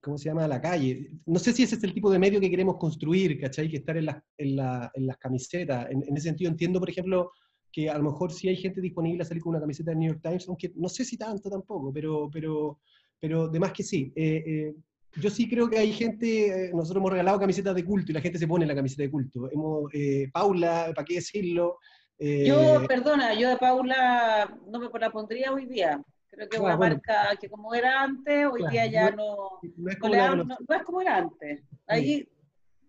[0.00, 0.46] ¿cómo se llama?
[0.46, 1.10] La calle.
[1.26, 3.68] No sé si ese es el tipo de medio que queremos construir, ¿cachai?
[3.68, 5.88] Que estar en, las- en, la- en las camisetas.
[5.90, 7.32] En, ese sentido entiendo, por ejemplo,
[7.72, 10.12] que a lo mejor sí hay gente disponible a salir con una camiseta del New
[10.12, 12.78] York Times, aunque no sé si tanto tampoco, pero, pero,
[13.20, 14.12] pero de más que sí.
[14.14, 14.74] Eh, eh,
[15.20, 18.20] yo sí creo que hay gente, eh, nosotros hemos regalado camisetas de culto y la
[18.20, 19.50] gente se pone la camiseta de culto.
[19.50, 19.90] Hemos,
[20.32, 21.78] Paula, ¿para qué decirlo?
[22.18, 26.02] Yo, perdona, yo de Paula no me la pondría hoy día.
[26.30, 26.94] Creo que es Ah, una bueno.
[26.96, 30.82] marca que como era antes, hoy Claro, día ya no- no, es como no- es
[31.02, 31.62] era antes.
[31.86, 32.28] Ahí,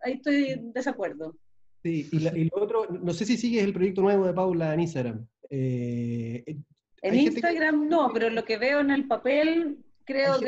[0.02, 1.36] ahí estoy en desacuerdo.
[1.84, 4.73] sí, y, la- y lo otro, no sé si sigues el proyecto nuevo de Paula
[4.73, 5.26] en Instagram.
[5.50, 6.43] Eh,
[7.02, 10.45] En que- Instagram no, pero lo que veo en el papel creo que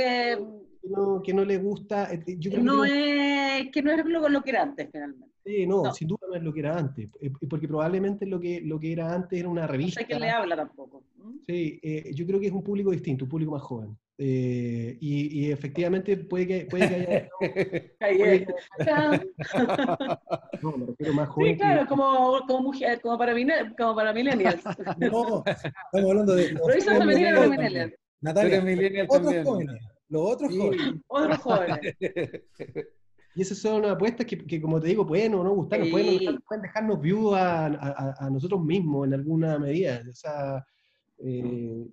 [0.82, 4.04] que no, que no le gusta, eh, yo creo no que es, que no es
[4.06, 5.28] lo, lo que era antes finalmente.
[5.46, 5.94] sí, no, no.
[5.94, 7.12] sin duda no es lo que era antes,
[7.50, 10.00] porque probablemente lo que, lo que era antes era una No revista.
[10.02, 11.04] sé quién le habla tampoco.
[11.18, 11.36] ¿Mm?
[11.48, 13.98] Sí, eh, yo creo que es un público distinto, un público más joven.
[14.22, 17.30] Eh, y, y efectivamente puede que, puede que haya...
[18.40, 18.48] Es.
[20.62, 21.52] No, me refiero más joven.
[21.54, 23.34] Sí, claro, que- como, como mujer, como para,
[23.78, 24.62] como para millennials.
[24.98, 26.52] No, estamos hablando de...
[26.52, 27.94] los Provincia jóvenes femenina para millennials.
[28.22, 29.46] Natalia, eres millennial otros también.
[29.46, 30.94] jóvenes, los otros Sí, jóvenes.
[31.08, 31.80] Otros jóvenes.
[33.40, 35.92] Y esas son apuestas que, que, como te digo, pueden o no gustarnos, Sí.
[35.94, 40.04] pueden, no pueden dejarnos viudos a, a- a nosotros mismos en alguna medida.
[40.10, 40.66] O sea,
[41.20, 41.88] eh,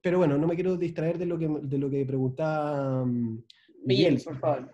[0.00, 3.44] pero bueno, no me quiero distraer de lo que, de lo que preguntaba mm,
[3.84, 4.70] Miguel, por favor.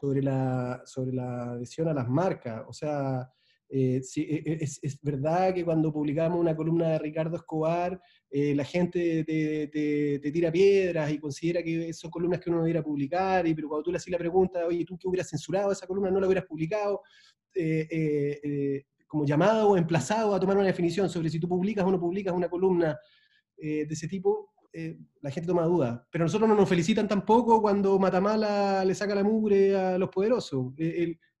[0.00, 2.64] sobre la, sobre la adhesión a las marcas.
[2.66, 3.30] O sea,
[3.70, 8.00] eh, sí, e- e- es, es verdad que cuando publicamos una columna de Ricardo Escobar,
[8.30, 12.66] eh, la gente te, te- te tira piedras y considera que son columnas que uno
[12.66, 15.72] no publicar, y, pero cuando tú le haces la pregunta, oye, ¿tú que hubieras censurado
[15.72, 16.10] esa columna?
[16.10, 17.02] No la hubieras publicado,
[17.54, 21.84] eh, eh, eh, como llamado o emplazado a tomar una definición sobre si tú publicas
[21.84, 22.98] o no publicas una columna
[23.56, 24.52] eh, de ese tipo,
[25.22, 26.00] la gente toma dudas.
[26.12, 30.72] Pero nosotros no nos felicitan tampoco cuando Matamala le saca la mugre a los poderosos.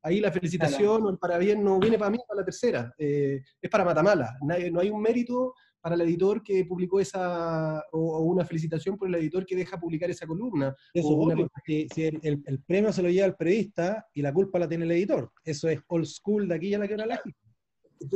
[0.02, 2.92] Ahí la felicitación o el parabien no viene para mí, para la tercera.
[2.98, 4.36] Eh, es para Matamala.
[4.42, 9.08] No hay un mérito para el editor que publicó esa, o, o una felicitación por
[9.08, 10.74] el editor que deja publicar esa columna.
[10.92, 11.34] Eso, una
[11.64, 14.68] si, si el, el- el premio se lo lleva el periodista y la culpa la
[14.68, 15.30] tiene el editor.
[15.44, 17.38] Eso es old school de aquí a la que la lágica.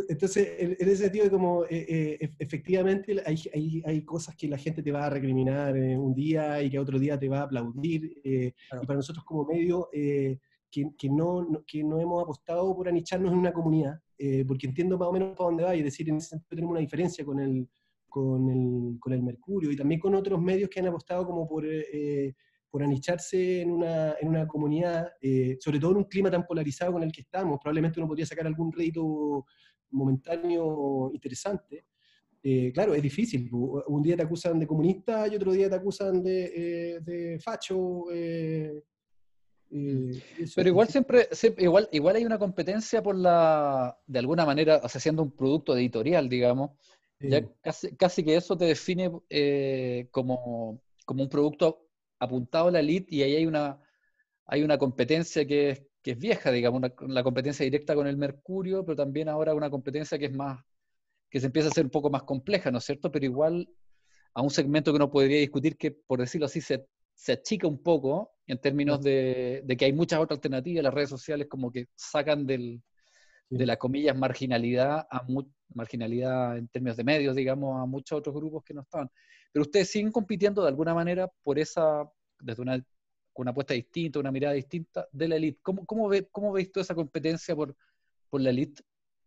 [0.09, 4.57] Entonces, en, ese sentido, como eh, eh, ef- efectivamente hay, hay, hay cosas que la
[4.57, 7.43] gente te va a recriminar eh, un día y que otro día te va a
[7.45, 8.21] aplaudir.
[8.23, 8.85] eh, Claro.
[8.85, 10.39] Y para nosotros como medio, eh,
[10.73, 14.99] que, que no, que no hemos apostado por anicharnos en una comunidad, eh, porque entiendo
[14.99, 17.25] más o menos para dónde va, y es decir, en ese sentido tenemos una diferencia
[17.25, 17.69] con el,
[18.09, 21.65] con el, con el Mercurio y también con otros medios que han apostado como por,
[21.67, 22.35] eh,
[22.71, 26.93] por anicharse en una, en una comunidad, eh, sobre todo en un clima tan polarizado
[26.93, 27.59] con el que estamos.
[27.61, 29.45] Probablemente uno podría sacar algún rédito
[29.91, 31.85] momentáneo interesante.
[32.43, 33.49] Eh, claro, es difícil.
[33.53, 38.11] Un día te acusan de comunista y otro día te acusan de, eh, de facho.
[38.11, 38.83] eh,
[39.73, 40.53] eh, eso.
[40.57, 44.89] Pero igual siempre, siempre- igual, igual hay una competencia por la, de alguna manera, o
[44.89, 46.71] sea, siendo un producto editorial, digamos,
[47.21, 51.87] ya casi, casi que eso te define eh, como, como un producto
[52.19, 53.81] apuntado a la elite y ahí hay una,
[54.47, 58.17] hay una competencia que es, que es vieja, digamos, una- la competencia directa con el
[58.17, 60.65] Mercurio, pero también ahora una competencia que es más,
[61.31, 63.11] que se empieza a ser un poco más compleja, ¿no es cierto?
[63.13, 63.69] Pero igual
[64.35, 67.83] a un segmento que uno podría discutir que, por decirlo así, se, se achica un
[67.83, 71.87] poco en términos de, de que hay muchas otras alternativas, las redes sociales como que
[71.95, 72.83] sacan del,
[73.51, 73.59] Sí.
[73.59, 78.35] de la comillas marginalidad a mu- marginalidad en términos de medios, digamos, a muchos otros
[78.35, 79.11] grupos que no estaban.
[79.53, 82.79] Pero ustedes siguen compitiendo de alguna manera por esa, desde una,
[83.33, 85.59] con una apuesta distinta, una mirada distinta de la elite.
[85.63, 87.77] ¿Cómo, cómo, ve, cómo veis toda esa competencia por,
[88.31, 88.83] por la elite?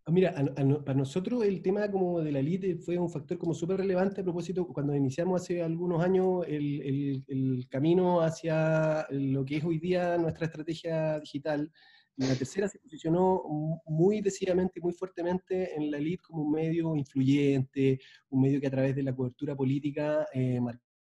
[0.07, 3.39] Ah, Mira, a- a para nosotros el tema como de la elite fue un factor
[3.39, 9.07] como súper relevante a propósito, cuando iniciamos hace algunos años el, el- el camino hacia
[9.09, 11.71] lo que es hoy día nuestra estrategia digital.
[12.17, 16.95] La tercera se posicionó mu- muy decididamente, muy fuertemente en la elite como un medio
[16.95, 20.59] influyente, un medio que a través de la cobertura política eh,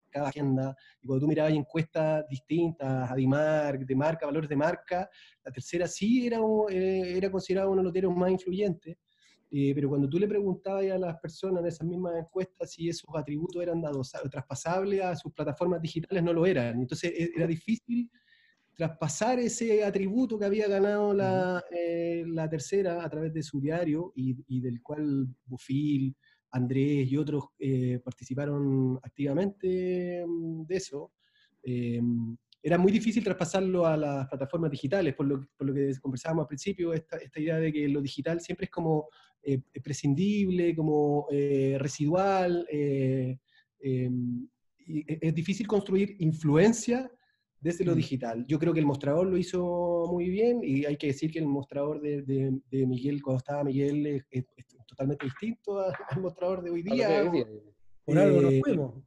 [0.09, 0.77] marcaba agenda.
[1.03, 5.09] Y cuando tú mirabas encuestas distintas, Adimar, de marca, valores de marca,
[5.44, 6.38] la tercera sí era,
[6.71, 8.97] eh, era considerada uno de los diarios más influyentes,
[9.51, 13.09] eh, pero cuando tú le preguntabas a las personas en esas mismas encuestas si esos
[13.14, 16.81] atributos eran dados, traspasables a sus plataformas digitales, no lo eran.
[16.81, 18.11] Entonces e- era difícil
[18.75, 24.12] traspasar ese atributo que había ganado la, eh, la tercera a través de su diario
[24.14, 26.14] y, y del cual Bufil,
[26.51, 31.13] Andrés y otros eh, participaron activamente mm, de eso.
[31.63, 32.01] Eh,
[32.63, 36.49] era muy difícil traspasarlo a las plataformas digitales, por lo, por lo que conversábamos al
[36.49, 39.09] principio, esta, esta idea de que lo digital siempre es como
[39.43, 43.39] eh, prescindible, como eh, residual, eh,
[43.81, 44.11] eh,
[44.87, 47.11] y e- es difícil construir influencia
[47.61, 47.97] desde lo Mm.
[47.97, 48.45] digital.
[48.49, 51.47] Yo creo que el mostrador lo hizo muy bien y hay que decir que el
[51.47, 56.20] mostrador de, de- de Miguel, cuando estaba Miguel, es, es- es totalmente distinto a- al
[56.22, 57.22] mostrador de hoy día.
[58.05, 59.05] Por algo nos Eh, fuimos.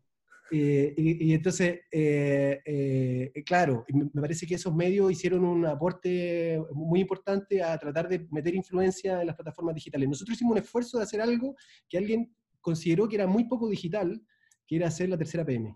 [0.51, 5.65] eh, y, y entonces, eh, eh, claro, me me parece que esos medios hicieron un
[5.65, 10.07] aporte muy importante a tratar de meter influencia en las plataformas digitales.
[10.09, 11.55] Nosotros hicimos un esfuerzo de hacer algo
[11.89, 14.21] que alguien consideró que era muy poco digital,
[14.67, 15.75] que era hacer la tercera PM.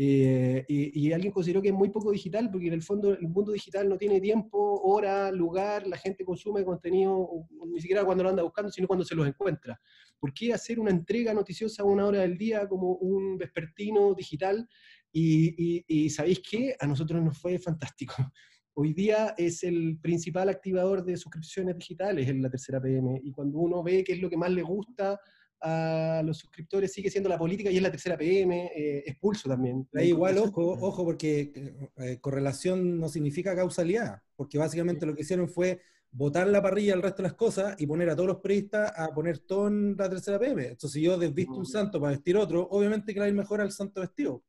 [0.00, 3.26] Eh, y, y alguien consideró que es muy poco digital porque en el fondo el
[3.26, 7.28] mundo digital no tiene tiempo, hora, lugar, la gente consume contenido
[7.66, 9.80] ni siquiera cuando lo anda buscando, sino cuando se los encuentra.
[10.20, 14.68] ¿Por qué hacer una entrega noticiosa a una hora del día como un vespertino digital?
[15.10, 16.76] Y, y- y ¿sabéis qué?
[16.78, 18.14] A nosotros nos fue fantástico.
[18.74, 23.20] Hoy día es el principal activador de suscripciones digitales en la tercera PM.
[23.24, 25.18] Y cuando uno ve qué es lo que más le gusta
[25.60, 29.48] a los suscriptores, sigue siendo la política y es la tercera PM, eh, es pulso
[29.48, 29.88] también.
[29.94, 31.52] Ahí igual, ojo, ojo, porque
[31.96, 37.02] eh, correlación no significa causalidad, porque básicamente lo que hicieron fue botar la parrilla al
[37.02, 40.08] resto de las cosas y poner a todos los periodistas a poner todo en la
[40.08, 40.62] tercera PM.
[40.62, 43.60] Entonces, si yo desvisto un santo para vestir otro, obviamente que va a ir mejor
[43.60, 44.42] al santo vestido.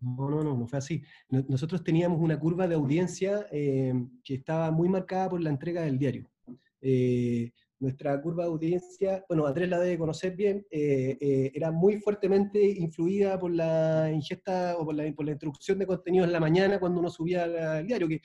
[0.00, 1.02] No, no, no, no fue así.
[1.30, 3.92] No- Nosotros teníamos una curva de audiencia eh,
[4.22, 6.30] que estaba muy marcada por la entrega del diario.
[6.80, 11.98] Eh, nuestra curva de audiencia, bueno, Andrés la debe conocer bien, eh, eh, era muy
[12.00, 16.40] fuertemente influida por la ingesta o por la, por la introducción de contenidos en la
[16.40, 18.20] mañana cuando uno subía al diario, que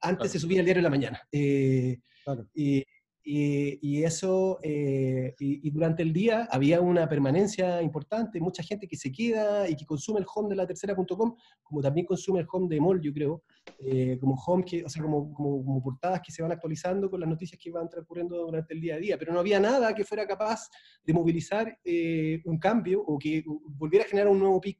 [0.00, 0.30] antes Claro.
[0.30, 1.20] se subía el diario en la mañana.
[1.32, 2.48] Eh, Claro.
[2.54, 2.84] y,
[3.28, 8.86] y- y eso, eh, y, y durante el día había una permanencia importante, mucha gente
[8.86, 11.34] que se queda y que consume el home de la tercera.com,
[11.64, 13.42] como también consume el home de Mall, yo creo,
[13.80, 17.18] eh, como home, que, o sea, como, como, como portadas que se van actualizando con
[17.18, 20.04] las noticias que van transcurriendo durante el día a día, pero no había nada que
[20.04, 20.68] fuera capaz
[21.04, 23.42] de movilizar eh, un cambio o que
[23.76, 24.78] volviera a generar un nuevo pic.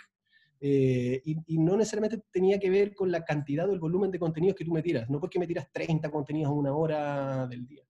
[0.60, 4.18] Eh, y, y no necesariamente tenía que ver con la cantidad o el volumen de
[4.18, 7.66] contenidos que tú me tiras, no porque me tiras 30 contenidos en una hora del
[7.66, 7.82] día.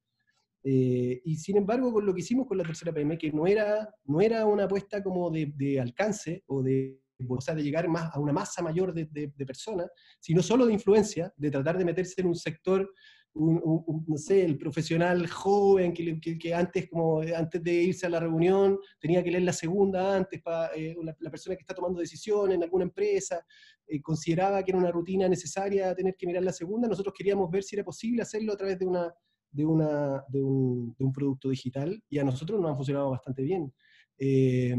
[0.69, 3.89] Eh, y sin embargo, con lo que hicimos con la tercera PM, que no era,
[4.05, 8.11] no era una apuesta como de, de alcance o de, o sea, de llegar más
[8.13, 11.85] a una masa mayor de, de- de personas, sino solo de influencia, de tratar de
[11.85, 12.91] meterse en un sector
[13.39, 18.07] un, un- no sé, el profesional joven que, que- que antes, como, antes de irse
[18.07, 21.75] a la reunión tenía que leer la segunda antes, para la, la persona que está
[21.75, 23.45] tomando decisiones en alguna empresa,
[23.87, 27.63] eh, consideraba que era una rutina necesaria tener que mirar la segunda, nosotros queríamos ver
[27.63, 29.15] si era posible hacerlo a través de, una,
[29.57, 33.73] de, una, de, un, producto digital y a nosotros nos ha funcionado bastante bien.
[34.19, 34.77] Eh,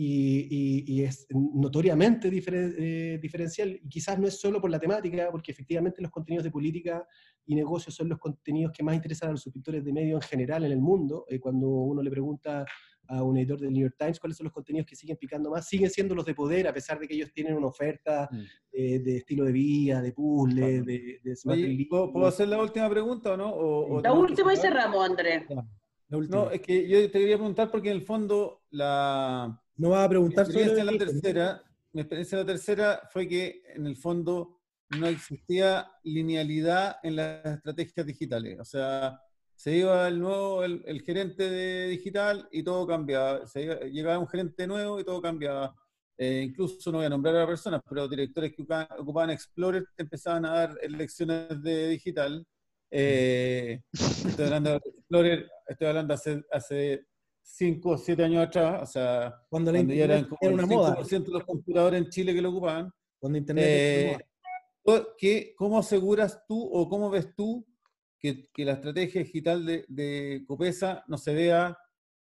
[0.00, 5.50] y, y- es notoriamente eh, diferencial, y quizás no es solo por la temática, porque
[5.50, 7.04] efectivamente los contenidos de política
[7.44, 10.64] y negocios son los contenidos que más interesan a los suscriptores de medios en general
[10.64, 11.24] en el mundo.
[11.28, 12.64] Eh, cuando uno le pregunta
[13.08, 15.66] a un editor del New York Times cuáles son los contenidos que siguen picando más,
[15.66, 18.40] siguen siendo los de poder, a pesar de que ellos tienen una oferta Mm.
[18.72, 20.84] eh, de estilo de vida, de puzzle, Claro.
[20.84, 21.88] de, de smart Oye, release.
[21.88, 23.48] ¿puedo, puedo hacer la última pregunta o no?
[23.50, 25.44] O- o La última y cerramos, Andrés.
[26.08, 26.44] La última.
[26.44, 30.02] No, es que yo te quería preguntar porque en el fondo la, no vas a
[30.04, 33.62] mi preguntar experiencia en la sobre el- tercera, mi experiencia en la tercera fue que
[33.74, 34.60] en el fondo
[34.98, 38.58] no existía linealidad en las estrategias digitales.
[38.60, 39.20] O sea,
[39.58, 43.44] se iba el nuevo, el, el gerente de digital y todo cambiaba.
[43.48, 45.74] Se iba- llegaba un gerente nuevo y todo cambiaba.
[46.16, 50.52] Eh, incluso no voy a nombrar a personas, pero directores que ocupaban, Explorer empezaban a
[50.54, 52.46] dar lecciones de digital.
[52.90, 53.80] Eh,
[54.40, 57.06] estoy hablando de Explorer, estoy hablando hace, hace
[57.42, 60.66] 5 o 7 años atrás, o sea, Cuando cuando ya eran como era el una
[60.66, 60.96] moda.
[60.96, 62.92] 5% de los computadores en Chile que lo ocupaban.
[63.18, 64.18] Cuando internet Eh,
[64.86, 65.06] moda.
[65.18, 67.66] ¿qué- ¿Cómo aseguras tú o cómo ves tú
[68.20, 71.76] que, que la estrategia digital de, de Copesa no se vea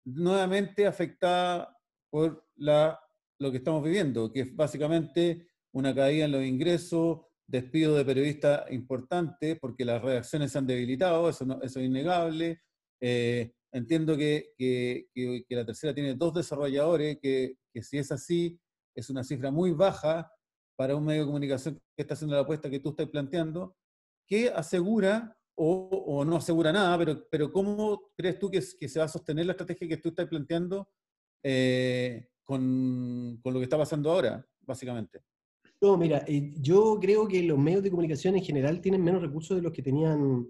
[0.05, 1.77] nuevamente afectada
[2.11, 2.99] por la,
[3.39, 8.71] lo que estamos viviendo, que es básicamente una caída en los ingresos, despido de periodistas
[8.71, 12.61] importantes porque las redacciones se han debilitado, eso, no- eso es innegable.
[13.01, 18.59] Eh, entiendo que, que- que- que la tercera tiene dos desarrolladores, que si es así,
[18.95, 20.31] es una cifra muy baja
[20.77, 23.77] para un medio de comunicación que está haciendo la apuesta que tú estás planteando,
[24.27, 29.09] que asegura o, no asegura nada, pero, pero ¿cómo crees tú que, se va a
[29.09, 30.89] sostener la estrategia que tú estás planteando
[31.43, 35.21] eh, con, con lo que está pasando ahora, básicamente?
[35.81, 39.57] No, mira, eh, yo creo que los medios de comunicación en general tienen menos recursos
[39.57, 40.47] de los que tenían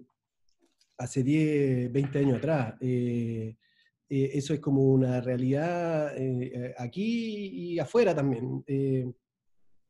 [0.97, 2.75] hace 10, 20 años atrás.
[2.79, 3.55] Eh,
[4.07, 6.11] eso es como una realidad
[6.79, 8.63] aquí y afuera también.
[8.65, 9.13] El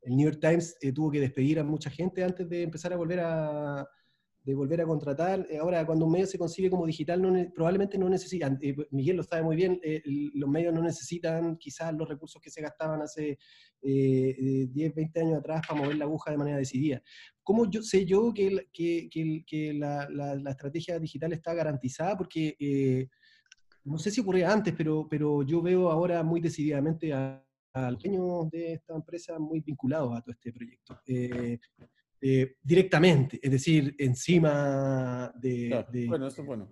[0.05, 3.87] New York Times tuvo que despedir a mucha gente antes de empezar a volver a,
[4.43, 5.45] de volver a contratar.
[5.49, 9.17] Eh, Ahora, cuando un medio se concibe como digital, no probablemente no necesitan, eh, Miguel
[9.17, 10.01] lo sabe muy bien, eh,
[10.33, 13.37] los medios no necesitan quizás los recursos que se gastaban hace eh,
[13.81, 17.01] eh, 10, 20 años atrás para mover la aguja de manera decidida.
[17.43, 22.17] ¿Cómo yo, sé yo que, que, que que la, la- la estrategia digital está garantizada?
[22.17, 23.07] Porque eh,
[23.83, 28.01] no sé si ocurría antes, pero, pero yo veo ahora muy decididamente a, a los
[28.03, 30.99] dueños de esta empresa muy vinculados a todo este proyecto.
[32.21, 35.67] Eh, directamente, es decir, encima de...
[35.69, 36.67] Claro, de- bueno, eso es bueno.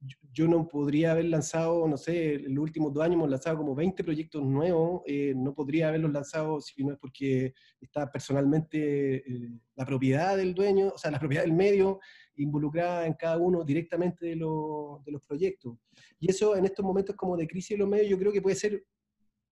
[0.00, 3.56] Yo, yo no podría haber lanzado, no sé, en los últimos dos años hemos lanzado
[3.56, 9.16] como 20 proyectos nuevos, eh, no podría haberlos lanzado si no es porque está personalmente
[9.16, 11.98] eh, la propiedad del dueño, o sea, la propiedad del medio
[12.36, 15.78] involucrada en cada uno directamente de, los- de los proyectos.
[16.20, 18.56] Y eso en estos momentos como de crisis de los medios yo creo que puede
[18.56, 18.84] ser,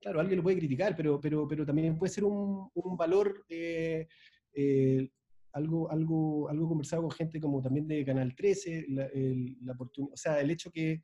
[0.00, 3.44] claro, alguien lo puede criticar, pero, pero, pero también puede ser un, un valor...
[3.48, 4.06] eh,
[4.54, 5.10] eh,
[5.52, 10.16] algo, algo, algo conversado con gente como también de Canal 13, la, el, la o
[10.16, 11.00] sea, el hecho que,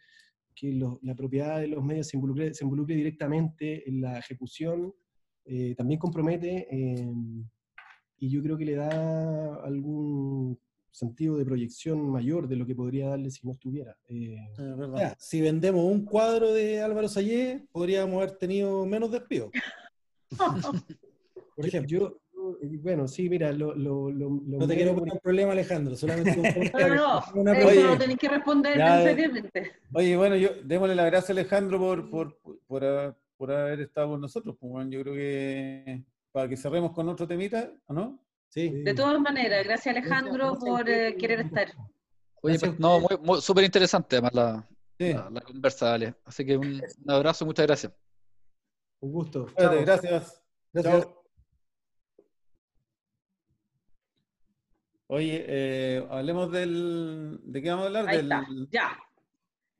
[0.54, 4.92] que lo- la propiedad de los medios se involucre, se involucre directamente en la ejecución,
[5.44, 7.12] eh, también compromete eh,
[8.18, 10.58] y yo creo que le da algún
[10.92, 13.96] sentido de proyección mayor de lo que podría darle si no estuviera.
[14.08, 15.16] Eh, Es verdad.
[15.18, 19.50] Si vendemos un cuadro de Álvaro Sayé, podríamos haber tenido menos despidos.
[21.56, 22.20] Por ejemplo, yo,
[22.82, 26.38] bueno, sí, mira, lo, lo, lo- los no te quiero poner un problema, Alejandro, solamente
[26.38, 29.72] un No, no, Una eso Oye, lo tenéis que responder ya, eh, seriamente.
[29.92, 34.10] Oye, bueno, yo démosle las gracias a Alejandro por, por, por, ha- por haber estado
[34.10, 34.56] con nosotros.
[34.60, 38.22] Pues, bueno, yo creo que para que cerremos con otro temita, ¿o no?
[38.48, 38.68] Sí.
[38.82, 41.72] De todas maneras, gracias Alejandro Gracias por eh, querer estar.
[42.42, 45.12] Oye, no, muy, muy- súper interesante además la, Sí.
[45.12, 46.14] la, la conversa, Ale.
[46.24, 47.92] Así que un, un abrazo, muchas gracias.
[49.00, 49.46] Un gusto.
[49.56, 49.80] Chao.
[49.82, 50.42] gracias.
[50.72, 51.02] Gracias.
[51.04, 51.16] Chao.
[55.12, 57.40] Oye, eh, hablemos del.
[57.42, 58.09] ¿De qué vamos a hablar?
[58.09, 58.96] Ahí Del, está, ya.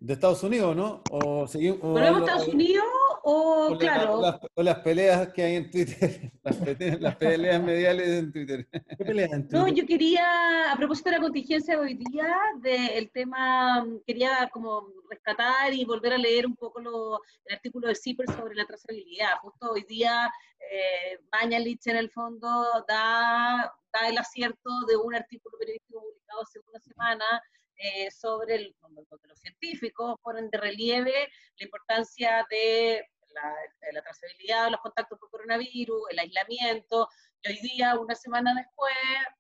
[0.01, 1.03] de Estados Unidos, ¿no?
[1.09, 1.79] O seguimos.
[1.83, 2.85] o ¿Volvemos a hablo- Estados Unidos
[3.22, 6.98] o, o la- claro, o las, o las peleas que hay en Twitter, las, pete-
[7.00, 8.68] las peleas mediales en Twitter.
[8.70, 13.11] ¿Qué pelea entre No, yo quería, a propósito de la contingencia de hoy día, del
[13.11, 17.94] tema, mm, quería como rescatar y volver a leer un poco lo- el artículo de
[17.94, 19.35] CIPER sobre la trazabilidad.
[19.42, 20.31] Justo hoy día,
[20.73, 22.48] eh, Mañalich en el fondo
[22.87, 27.25] da, da el acierto de un artículo periodístico publicado publicado hace una semana
[27.83, 34.02] eh, sobre el, donde los científicos ponen de relieve la importancia de la, de la,
[34.02, 37.08] trazabilidad de los contactos por coronavirus, el aislamiento,
[37.42, 38.94] y hoy día, una semana después,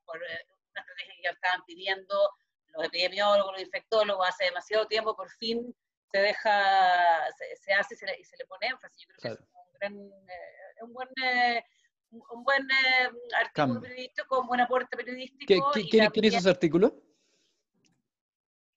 [0.06, 2.30] por eh, una estrategia que ya estaban pidiendo
[2.68, 5.74] los epidemiólogos, los infectólogos hace demasiado tiempo, por fin
[6.10, 9.02] se deja, se, hace y se, le, y se, le, pone énfasis.
[9.02, 11.08] Yo creo que es un, gran, eh, un buen...
[11.22, 11.64] Eh,
[12.12, 13.04] un buen eh,
[13.38, 13.80] artículo Cam.
[13.80, 15.46] periodístico, un buen aporte periodístico.
[15.46, 17.00] ¿Qué, qué, ¿quién, ¿Quién hizo ese artículo?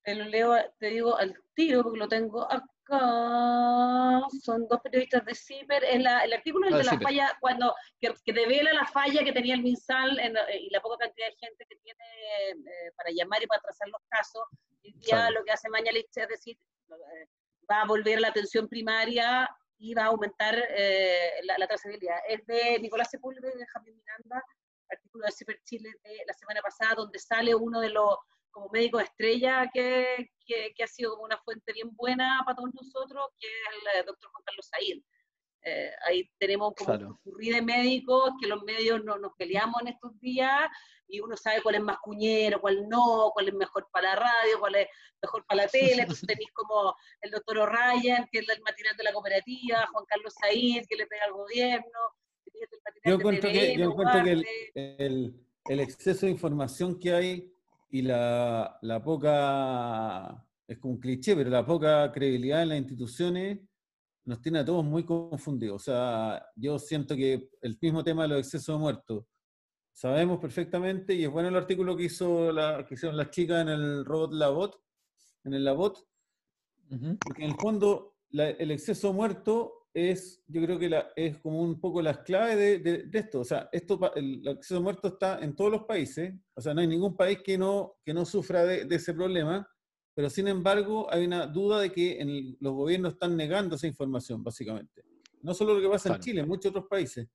[0.04, 4.22] Te lo leo, te digo al tiro porque lo tengo acá.
[4.44, 5.84] Son dos periodistas de CIPER.
[5.86, 7.08] el artículo es ah, de la CIPER.
[7.08, 11.06] falla, cuando, que, que, devela la falla que tenía el MinSal en, y la poca
[11.06, 12.04] cantidad de gente que tiene
[12.52, 14.44] eh, para llamar y para trazar los casos.
[14.82, 16.58] Y ya lo que hace Mañalich es decir,
[16.90, 17.28] eh,
[17.72, 22.18] va a volver a la atención primaria y va a aumentar eh, la, la, trazabilidad.
[22.28, 24.44] Es de Nicolás Sepúlveda y Benjamín Miranda,
[24.90, 28.18] artículo de CIPER Chile de la semana pasada, donde sale uno de los
[28.54, 32.74] como médico estrella que, que, que, ha sido como una fuente bien buena para todos
[32.74, 35.02] nosotros, que es el doctor Juan Carlos Said.
[35.66, 37.20] Eh, ahí tenemos como claro.
[37.24, 40.70] un de médicos que los medios no, nos peleamos en estos días
[41.08, 44.60] y uno sabe cuál es más cuñero, cuál no, cuál es mejor para la radio,
[44.60, 44.88] cuál es
[45.22, 46.02] mejor para la tele.
[46.02, 50.34] Entonces tenéis como el doctor O'Ryan, que es el matinal de la cooperativa, Juan Carlos
[50.42, 52.00] Said, que le pega al gobierno.
[53.06, 54.46] Yo encuentro que, yo encuentro que el,
[54.76, 57.53] el, el exceso de información que hay
[57.94, 63.60] y la, la, poca, es como un cliché, pero la poca credibilidad en las instituciones
[64.26, 65.76] nos tiene a todos muy confundidos.
[65.76, 69.26] O sea, yo siento que el mismo tema de los excesos de muertos,
[69.92, 73.70] sabemos perfectamente, y es bueno el artículo que, hizo la, que hicieron las chicas en
[73.70, 74.82] el robot Labot,
[75.44, 76.00] en el Labot,
[76.90, 77.18] uh -huh.
[77.24, 81.62] porque en el fondo la, el exceso muerto es, yo creo que la, es como
[81.62, 83.42] un poco las claves de, de, de, esto.
[83.42, 86.34] O sea, esto, el acceso muerto está en todos los países.
[86.56, 89.68] O sea, no hay ningún país que no, que no sufra de, de ese problema.
[90.16, 93.88] Pero sin embargo, hay una duda de que en el, los gobiernos están negando esa
[93.88, 95.04] información, básicamente.
[95.42, 97.28] No solo lo que pasa en Chile, en muchos otros países.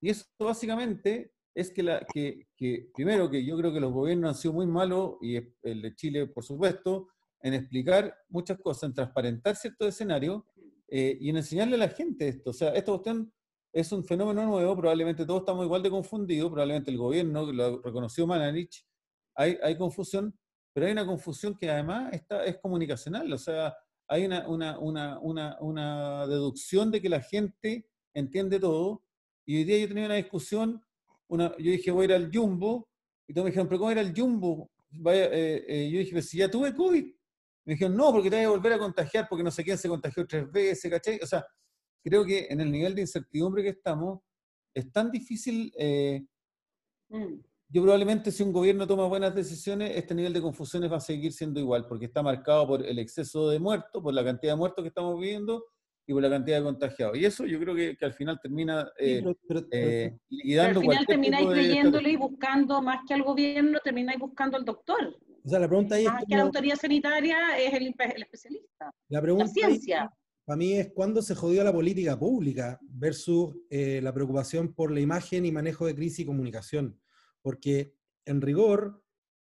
[0.00, 4.28] Y eso básicamente es que, la, que, que, primero, que yo creo que los gobiernos
[4.28, 7.08] han sido muy malos, y el de Chile, por supuesto,
[7.40, 10.42] en explicar muchas cosas, en transparentar ciertos escenarios
[10.88, 12.50] eh, y en enseñarle a la gente esto.
[12.50, 13.32] O sea, esta cuestión
[13.72, 18.24] es un fenómeno nuevo, probablemente todos estamos igual de confundidos, probablemente el gobierno, lo reconoció
[18.24, 18.86] Mananich,
[19.34, 20.38] hay, hay confusión,
[20.72, 23.76] pero hay una confusión que además está, es comunicacional, o sea,
[24.06, 29.02] hay una, una, una, una, deducción de que la gente entiende todo,
[29.44, 30.80] y hoy día yo tenía una discusión,
[31.26, 32.88] una, yo dije voy a ir al Jumbo,
[33.26, 34.70] y todos me dijeron, pero ¿cómo era el Jumbo?
[34.90, 37.12] Vaya, eh, eh, yo dije, si ya tuve COVID,
[37.64, 39.88] me dijeron, no, porque te vas a volver a contagiar porque no sé quién se
[39.88, 41.18] contagió tres veces, ¿cachai?
[41.22, 41.44] O sea,
[42.02, 44.20] creo que en el nivel de incertidumbre que estamos,
[44.74, 45.72] es tan difícil.
[45.78, 46.24] Eh,
[47.08, 47.40] mm.
[47.68, 51.32] Yo probablemente si un gobierno toma buenas decisiones, este nivel de confusiones va a seguir
[51.32, 54.82] siendo igual, porque está marcado por el exceso de muertos, por la cantidad de muertos
[54.82, 55.64] que estamos viviendo
[56.06, 57.16] y por la cantidad de contagiados.
[57.16, 60.80] Y eso yo creo que, que al final termina eh, sí, pero, pero, eh, liquidando
[60.80, 65.18] Al final termináis creyéndole y buscando más que al gobierno, termináis buscando al doctor.
[65.44, 68.90] O sea, la pregunta ahí más es que la autoridad sanitaria es el, el especialista.
[69.08, 70.02] La pregunta la ciencia.
[70.02, 70.08] Ahí,
[70.46, 75.00] para mí es cuándo se jodió la política pública versus eh, la preocupación por la
[75.00, 77.00] imagen y manejo de crisis y comunicación.
[77.42, 77.94] Porque
[78.26, 79.02] en rigor,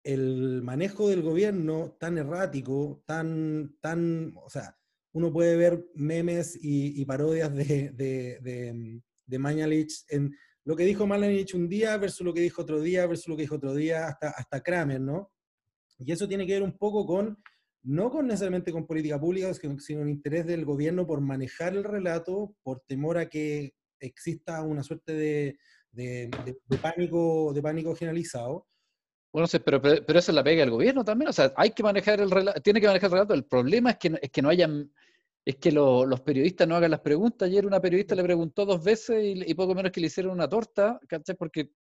[0.04, 4.78] el manejo del gobierno tan errático, tan, tan, o sea,
[5.14, 10.36] uno puede ver memes y, y parodias de, de, de, de Mañalich en
[10.66, 13.44] lo que dijo Mañalich un día versus lo que dijo otro día versus lo que
[13.44, 15.32] dijo otro día, hasta, hasta Kramer, ¿no?
[16.00, 17.38] Y eso tiene que ver un poco con,
[17.84, 22.56] no con necesariamente con política pública, sino un interés del gobierno por manejar el relato,
[22.64, 25.58] por temor a que exista una suerte de,
[25.92, 28.68] de, de, de pánico, de pánico generalizado.
[29.34, 31.30] Bueno, pero, pero, pero, eso es la pega del gobierno también.
[31.30, 33.34] O sea, hay que manejar el relato, tiene que manejar el relato.
[33.34, 34.90] El problema es que, es que no hayan,
[35.44, 37.48] es que lo, los periodistas no hagan las preguntas.
[37.48, 40.48] Ayer una periodista le preguntó dos veces y, y poco menos que le hicieron una
[40.48, 41.36] torta, ¿cachai?
[41.36, 41.72] Porque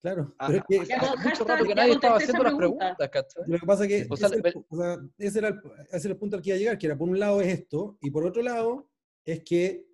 [0.00, 3.42] Claro, pero es que mucho rato que nadie estaba haciendo las preguntas, ¿cachai?
[3.46, 6.12] Lo que pasa es que o sea, ese, o sea, ese, era el, ese, era
[6.12, 8.10] el, punto al que iba a llegar, que era por un lado es esto, y
[8.10, 8.88] por otro lado
[9.24, 9.88] es que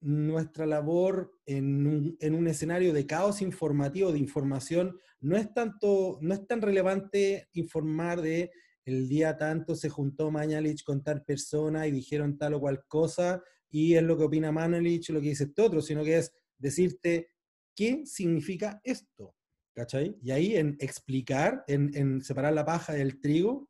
[0.00, 6.18] nuestra labor en un, en un, escenario de caos informativo, de información, no es, tanto,
[6.20, 8.50] no es tan relevante informar de
[8.84, 13.42] el día tanto se juntó Mañalich con tal persona y dijeron tal o cual cosa,
[13.70, 17.28] y es lo que opina Mañalich, lo que dice este otro, sino que es decirte
[17.76, 19.36] qué significa esto.
[19.74, 20.16] ¿Cachai?
[20.22, 23.68] Y ahí en explicar, en, en separar la paja del trigo,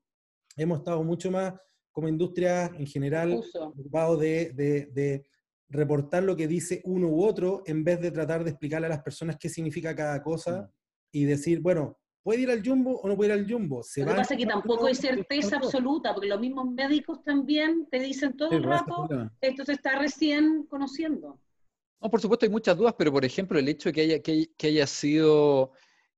[0.57, 1.55] hemos estado mucho más
[1.93, 5.27] como industria en general ocupados de, de, de
[5.69, 9.03] reportar lo que dice uno u otro en vez de tratar de explicarle a las
[9.03, 10.73] personas qué significa cada cosa
[11.13, 13.83] y decir, bueno, ¿Puede ir al jumbo o no puede ir al jumbo?
[13.97, 17.99] lo que pasa es que tampoco hay certeza absoluta, porque los mismos médicos también te
[17.99, 19.09] dicen todo el rato,
[19.41, 21.41] esto se está recién conociendo.
[22.01, 24.67] No, por supuesto hay muchas dudas, pero por ejemplo el hecho de que haya, que,
[24.67, 25.73] haya sido,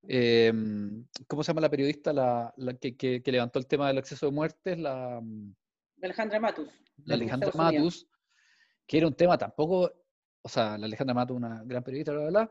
[0.09, 4.78] em, ¿cómo se llama la periodista la, que, levantó el tema del acceso de muertes?
[4.78, 5.20] La,
[6.02, 6.68] Alejandra Matus.
[7.05, 8.07] La Alejandra Matus,
[8.86, 9.90] que era un tema tampoco,
[10.42, 12.50] o sea, la Alejandra Matus, una gran periodista, bla, bla, bla,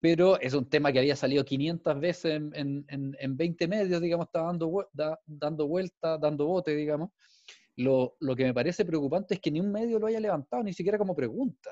[0.00, 4.26] pero es un tema que había salido 500 veces en, en, en 20 medios, digamos,
[4.26, 4.90] estaba dando,
[5.26, 7.10] dando vuelta, dando bote, digamos.
[7.76, 10.72] Lo, lo, que me parece preocupante es que ni un medio lo haya levantado, ni
[10.72, 11.70] siquiera como pregunta.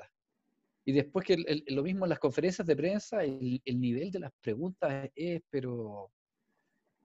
[0.83, 4.31] Y después que lo mismo en las conferencias de prensa, el, el nivel de las
[4.41, 6.11] preguntas es, pero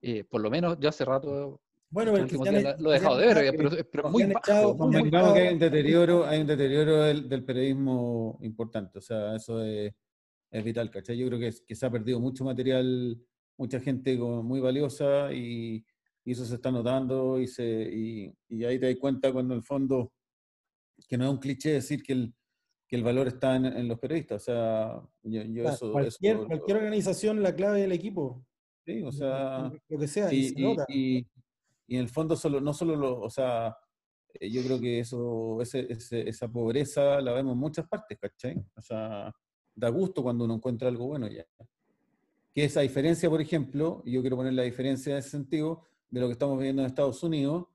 [0.01, 4.09] eh, por lo menos yo hace rato bueno, lo he dejado de ver, pero, pero
[4.09, 5.33] muy bajo.
[5.33, 9.93] que hay un deterioro, hay un deterioro del, del periodismo importante, o sea, eso es
[10.51, 11.17] es vital, ¿cachai?
[11.17, 13.19] Yo creo que, que, se ha perdido mucho material,
[13.57, 15.85] mucha gente muy valiosa y,
[16.25, 20.11] eso se está notando y, se, y, ahí te das cuenta cuando en el fondo,
[21.07, 22.33] que no es un cliché decir que el,
[22.87, 24.43] que el valor está en, los periodistas.
[24.43, 28.45] O sea, yo, eso, cualquier, cualquier organización, la clave del equipo.
[28.85, 29.71] Sí, o sea.
[29.89, 30.53] Lo que sea, y,
[30.87, 31.27] y,
[31.87, 33.75] y en el fondo, solo, no solo lo, o sea,
[34.33, 38.57] eh, yo creo que eso, ese, esa pobreza la vemos en muchas partes, ¿cachai?
[38.75, 39.33] O sea,
[39.75, 41.45] da gusto cuando uno encuentra algo bueno ya.
[42.53, 46.27] Que esa diferencia, por ejemplo, yo quiero poner la diferencia en ese sentido, de lo
[46.27, 47.67] que estamos viendo en Estados Unidos,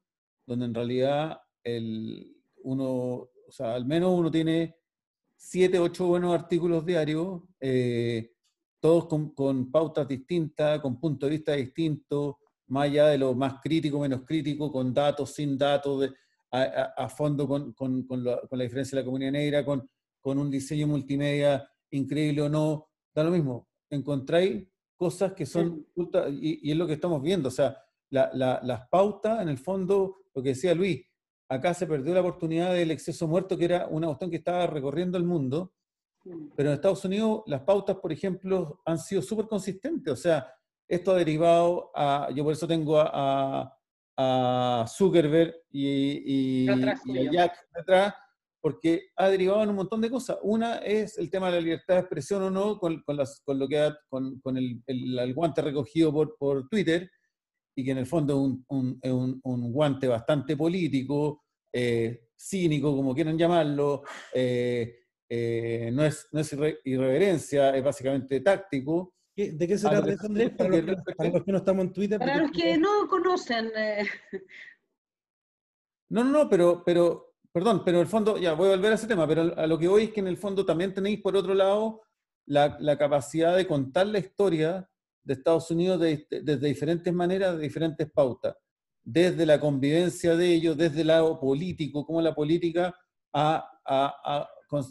[0.47, 4.77] donde en realidad el, uno, o sea, al menos uno tiene
[5.45, 8.33] siete, ocho buenos artículos diarios, eh,
[8.79, 12.37] todos con, pautas distintas, con puntos de vista distintos,
[12.69, 16.09] más allá de lo más crítico, menos crítico, con datos, sin datos,
[16.53, 19.91] a, fondo con, con, la, con, la, diferencia de la comunidad negra, con,
[20.21, 23.69] con un diseño multimedia increíble o no, da lo mismo.
[23.91, 25.87] Encontráis cosas que son,
[26.41, 27.77] y, y es lo que estamos viendo, o sea,
[28.11, 31.03] las pautas, en el fondo, lo que decía Luis,
[31.53, 35.19] acá se perdió la oportunidad del exceso muerto, que era una cuestión que estaba recorriendo
[35.19, 35.73] el mundo,
[36.57, 40.47] pero en Estados Unidos las pautas, por ejemplo, han sido súper consistentes, o sea,
[40.89, 43.77] esto ha derivado a, yo por eso tengo a,
[44.17, 46.67] a, Zuckerberg y, y,
[47.07, 48.15] y a Jack detrás,
[48.61, 50.39] porque ha derivado en un montón de cosas.
[50.43, 53.59] Una es el tema de la libertad de expresión o no, con, con, las, con
[53.59, 57.11] lo que ha, con, con el, el, guante recogido por, por, Twitter,
[57.75, 63.15] y que en el fondo es un, un, un, guante bastante político, eh, cínico, como
[63.15, 64.03] quieran llamarlo,
[64.35, 69.15] eh, eh, no, es, no es irreverencia, es básicamente táctico.
[69.35, 70.51] ¿De qué se trata eso, Andrés?
[70.51, 72.19] Para, los, que no estamos en Twitter.
[72.19, 73.73] Para los que no conocen.
[76.11, 78.97] No, no, no, pero, pero perdón, pero en el fondo, ya voy a volver a
[78.97, 81.35] ese tema, pero a lo que voy es que en el fondo también tenéis por
[81.35, 82.03] otro lado
[82.47, 84.91] la, la capacidad de contar la historia
[85.25, 88.57] de Estados Unidos desde diferentes maneras, de diferentes pautas,
[89.03, 92.95] desde la convivencia de ellos, desde el lado político, cómo la política
[93.33, 94.49] ha, ha,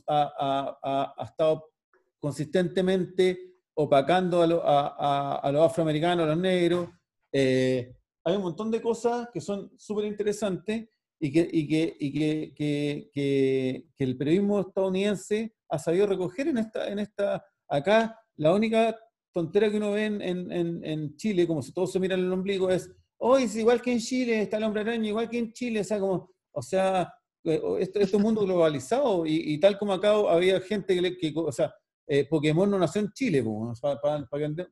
[0.07, 1.71] ha, ha estado
[2.19, 6.89] consistentemente opacando a, los afroamericanos, a los negros.
[7.31, 10.87] Eh, hay un montón de cosas que son súper interesantes
[11.19, 12.13] y, que, y, que, y
[12.53, 18.97] que, que, el periodismo estadounidense ha sabido recoger en esta, en esta, acá la única
[19.31, 22.69] tontera que uno ve en, en, en Chile, como si todos se miran el ombligo,
[22.69, 25.81] es, hoy es igual que en Chile, está el hombre araña, igual que en Chile,
[25.81, 27.13] o sea, como, o sea,
[27.43, 31.33] eh, esto, es un mundo globalizado y, y, tal como acá había gente que, que
[31.35, 31.73] o sea,
[32.07, 33.43] eh, Pokémon no nació en Chile,
[33.81, 34.25] para, para,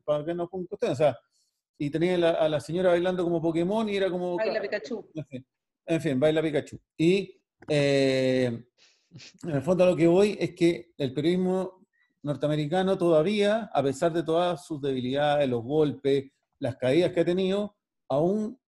[0.04, 1.16] para, que, no o sea,
[1.78, 4.36] y tenía a la señora bailando como Pokémon y era como...
[4.36, 5.10] Baila Pikachu.
[5.86, 6.78] En fin, baila Pikachu.
[6.98, 8.66] Y eh,
[9.42, 11.79] en el fondo a lo que voy es que el periodismo
[12.22, 17.76] norteamericano todavía, a pesar de todas sus debilidades, los golpes, las caídas que ha tenido,
[18.08, 18.58] aún,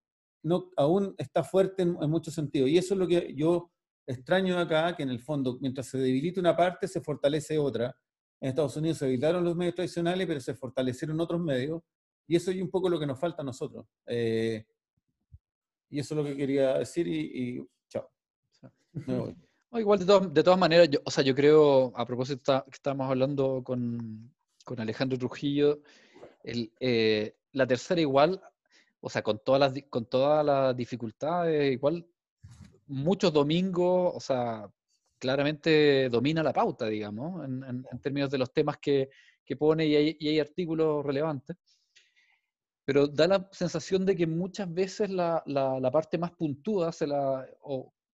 [0.42, 2.70] no, aún está fuerte en, muchos sentidos.
[2.70, 3.70] Y eso es lo que yo
[4.06, 7.94] extraño acá, que en el fondo, mientras se debilita una parte, se fortalece otra.
[8.40, 11.82] En Estados Unidos se debilitaron los medios tradicionales, pero se fortalecieron otros medios.
[12.26, 13.86] Y eso es un poco lo que nos falta a nosotros.
[14.06, 14.64] Eh,
[15.90, 18.10] y eso es lo que quería decir y, chao.
[19.80, 19.98] igual,
[20.32, 24.32] de, todas maneras, yo, o sea, yo creo, a propósito que estábamos hablando con,
[24.64, 25.80] con Alejandro Trujillo,
[26.44, 28.40] el, eh, la tercera igual,
[29.00, 32.06] o sea, con todas las, con todas las dificultades, igual
[32.86, 34.70] muchos domingos, o sea,
[35.18, 39.08] claramente domina la pauta, digamos, en, términos de los temas que,
[39.44, 41.56] que pone y hay, artículos relevantes.
[42.84, 47.46] Pero da la sensación de que muchas veces la, la, parte más puntúa se la,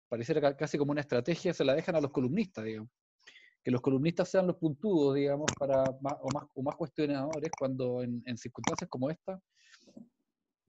[0.07, 2.89] pareciera casi como una estrategia, se la dejan a los columnistas, digamos.
[3.63, 8.23] Que los columnistas sean los puntudos, digamos, para o, más, o más cuestionadores, cuando en,
[8.25, 9.41] en circunstancias como esta,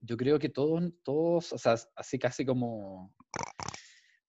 [0.01, 3.13] yo creo que todos, todos, o sea, así casi como,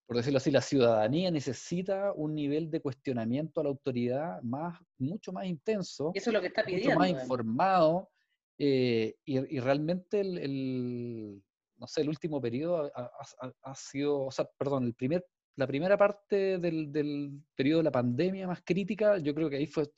[0.05, 5.31] por decirlo así, la ciudadanía necesita un nivel de cuestionamiento a la autoridad más, mucho
[5.31, 6.11] más intenso.
[6.13, 6.89] Eso es lo que está pidiendo.
[6.89, 8.09] Mucho más informado.
[8.57, 11.41] Eh, y, realmente el,
[11.81, 15.25] no sé, el último periodo ha, sido, o sea, perdón, el primer,
[15.55, 19.65] la primera parte del, del periodo de la pandemia más crítica, yo creo que ahí
[19.65, 19.89] fue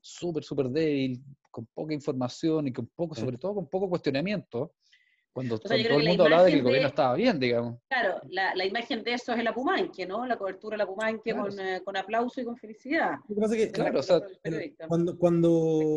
[0.00, 4.74] súper, súper débil, con poca información y con poco, sobre todo con poco cuestionamiento,
[5.32, 7.78] cuando, todo el mundo hablaba de que el gobierno estaba bien, digamos.
[7.88, 10.26] Claro, la, la, imagen de eso es el Apumanque, ¿no?
[10.26, 13.12] La cobertura del Apumanque con, eh, con, aplauso y con felicidad.
[13.28, 14.20] Lo que pasa es que, claro, o sea,
[14.88, 15.16] cuando...
[15.16, 15.94] cuando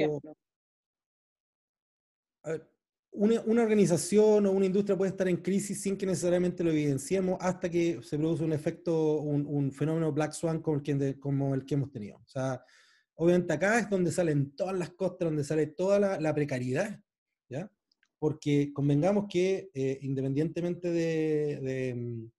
[3.16, 7.38] una, una, organización o una industria puede estar en crisis sin que necesariamente lo evidenciemos
[7.40, 11.56] hasta que se produce un efecto, un, un fenómeno Black Swan como el, que, como
[11.56, 12.18] el que hemos tenido.
[12.18, 12.64] O sea,
[13.16, 17.00] obviamente acá es donde salen todas las costas, donde sale toda la, precariedad,
[17.50, 17.72] ¿ya?
[18.20, 22.32] Porque convengamos que eh, independientemente de, mm,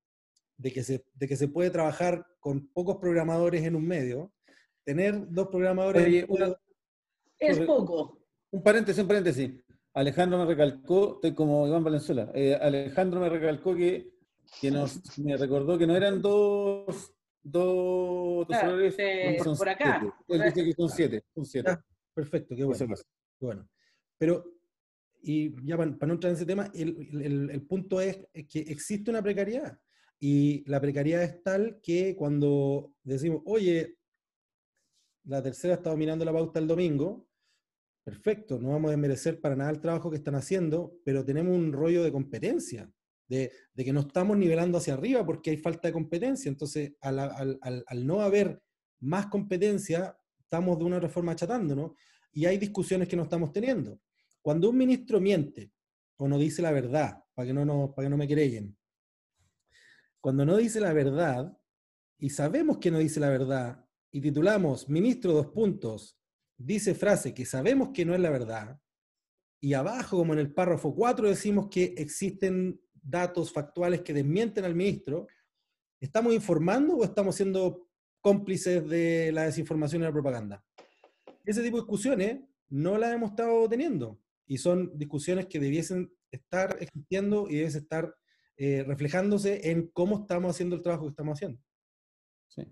[0.59, 4.33] de, que se, de que se puede trabajar con pocos programadores en un medio,
[4.85, 6.27] tener dos programadores...
[7.39, 8.21] es poco.
[8.51, 9.51] Un paréntesis, un paréntesis.
[9.97, 14.13] Alejandro me recalcó, estoy como Iván Valenzuela, eh, Alejandro me recalcó que,
[14.61, 18.47] que nos, me recordó que no eran dos dos
[19.59, 20.03] por acá.
[20.29, 21.25] Él dice que son siete.
[21.35, 21.71] Son siete.
[21.71, 22.95] Ah, perfecto, qué bueno.
[23.41, 23.69] bueno.
[24.19, 24.45] Pero,
[25.23, 28.19] y ya para, no entrar en ese tema, el, el, el, punto es
[28.49, 29.79] que existe una precariedad.
[30.19, 33.97] Y la precariedad es tal que cuando decimos, oye,
[35.25, 37.27] la tercera está dominando la pauta el domingo,
[38.07, 41.73] perfecto, no vamos a desmerecer para nada el trabajo que están haciendo, pero tenemos un
[41.73, 42.89] rollo de competencia
[43.27, 46.49] de, que no estamos nivelando hacia arriba porque hay falta de competencia.
[46.49, 48.63] Entonces, al, no haber
[49.01, 51.95] más competencia, estamos de una reforma achatándonos
[52.31, 54.01] y hay discusiones que no estamos teniendo.
[54.41, 55.73] Cuando un ministro miente
[56.17, 58.79] o no dice la verdad, para que no, me creen,
[60.21, 61.59] cuando no dice la verdad
[62.19, 66.17] y sabemos que no dice la verdad y titulamos ministro dos puntos,
[66.57, 68.81] dice frase que sabemos que no es la verdad,
[69.61, 74.75] y abajo, como en el párrafo 4, decimos que existen datos factuales que desmienten al
[74.75, 75.27] ministro,
[76.01, 77.89] ¿estamos informando o estamos siendo
[78.21, 80.65] cómplices de la desinformación y la propaganda?
[81.45, 86.77] Ese tipo de discusiones no las hemos estado teniendo y son discusiones que debiesen estar
[86.81, 88.15] existiendo y debiesen estar
[88.57, 91.61] eh, reflejándose en cómo estamos haciendo el trabajo que estamos haciendo.
[92.49, 92.63] Sí.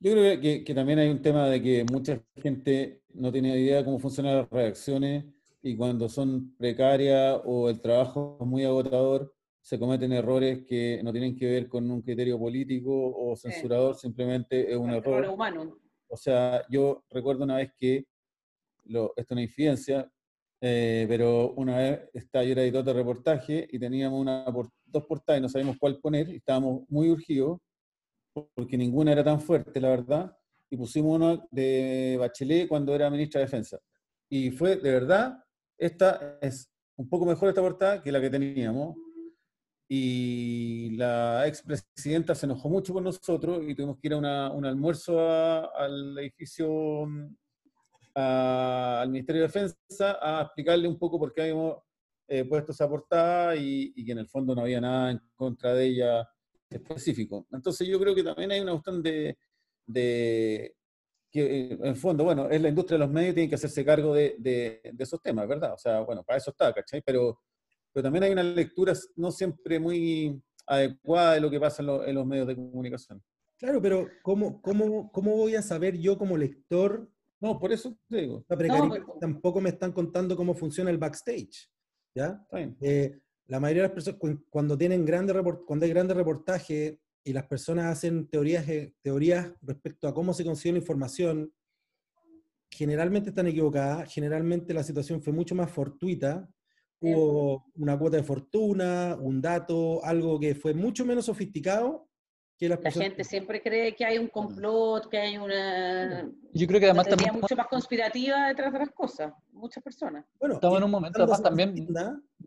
[0.00, 3.78] Yo creo que, que, también hay un tema de que mucha gente no tiene idea
[3.78, 5.24] de cómo funcionan las reacciones
[5.60, 11.10] y cuando son precarias o el trabajo es muy agotador, se cometen errores que no
[11.10, 15.28] tienen que ver con un criterio político o censurador, simplemente es un error.
[15.28, 15.76] humano.
[16.06, 18.06] O sea, yo recuerdo una vez que,
[18.84, 20.10] lo, esto es una infidencia,
[20.60, 24.44] eh, pero una vez está, yo era editor de reportaje y teníamos una,
[24.86, 27.58] dos portadas y no sabíamos cuál poner y estábamos muy urgidos
[28.54, 30.36] porque ninguna era tan fuerte, la verdad,
[30.70, 33.78] y pusimos una de Bachelet cuando era ministra de Defensa.
[34.28, 35.44] Y fue de verdad
[35.78, 38.96] esta es un poco mejor esta portada que la que teníamos.
[39.90, 45.18] Y la expresidenta se enojó mucho con nosotros y tuvimos que ir a un almuerzo
[45.74, 47.06] al edificio,
[48.14, 51.78] al Ministerio de Defensa, a explicarle un poco por qué habíamos
[52.26, 55.86] eh, puesto esa portada y, que en el fondo no había nada en contra de
[55.86, 56.28] ella
[56.70, 57.46] específico.
[57.52, 59.36] Entonces yo creo que también hay una cuestión de,
[61.30, 63.84] que eh, en el fondo, bueno, es la industria de los medios, tiene que hacerse
[63.84, 65.74] cargo de, de, esos temas, ¿verdad?
[65.74, 67.02] O sea, bueno, para eso está, ¿cachai?
[67.04, 67.40] Pero,
[67.92, 72.26] pero también hay una lectura no siempre muy adecuada de lo que pasa en, los
[72.26, 73.22] medios de comunicación.
[73.56, 77.10] Claro, pero ¿cómo, cómo, ¿cómo voy a saber yo como lector?
[77.40, 78.44] No, por eso te digo.
[79.20, 81.70] Tampoco me están contando cómo funciona el backstage,
[82.14, 82.44] ¿ya?
[82.80, 84.20] Eh, la mayoría de las personas,
[84.50, 85.36] cuando, tienen grandes
[85.66, 90.44] cuando hay grandes reportajes y las personas hacen teorías, eh, teorías respecto a cómo se
[90.44, 91.52] consigue la información,
[92.70, 96.48] generalmente están equivocadas, generalmente la situación fue mucho más fortuita,
[97.00, 102.07] hubo una cuota de fortuna, un dato, algo que fue mucho menos sofisticado
[102.58, 106.28] que las La gente siempre cree que hay un complot, que hay una...
[106.52, 107.34] Yo creo que además también...
[107.34, 110.24] mucho más conspirativa detrás de las cosas, muchas personas.
[110.40, 111.88] Bueno, estamos en un momento además también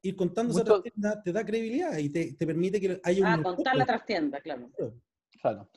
[0.01, 3.26] ir contando esa trastienda te da credibilidad y te, te permite que haya un...
[3.28, 4.70] Ah, contar la trastienda, claro.
[5.41, 5.70] Claro.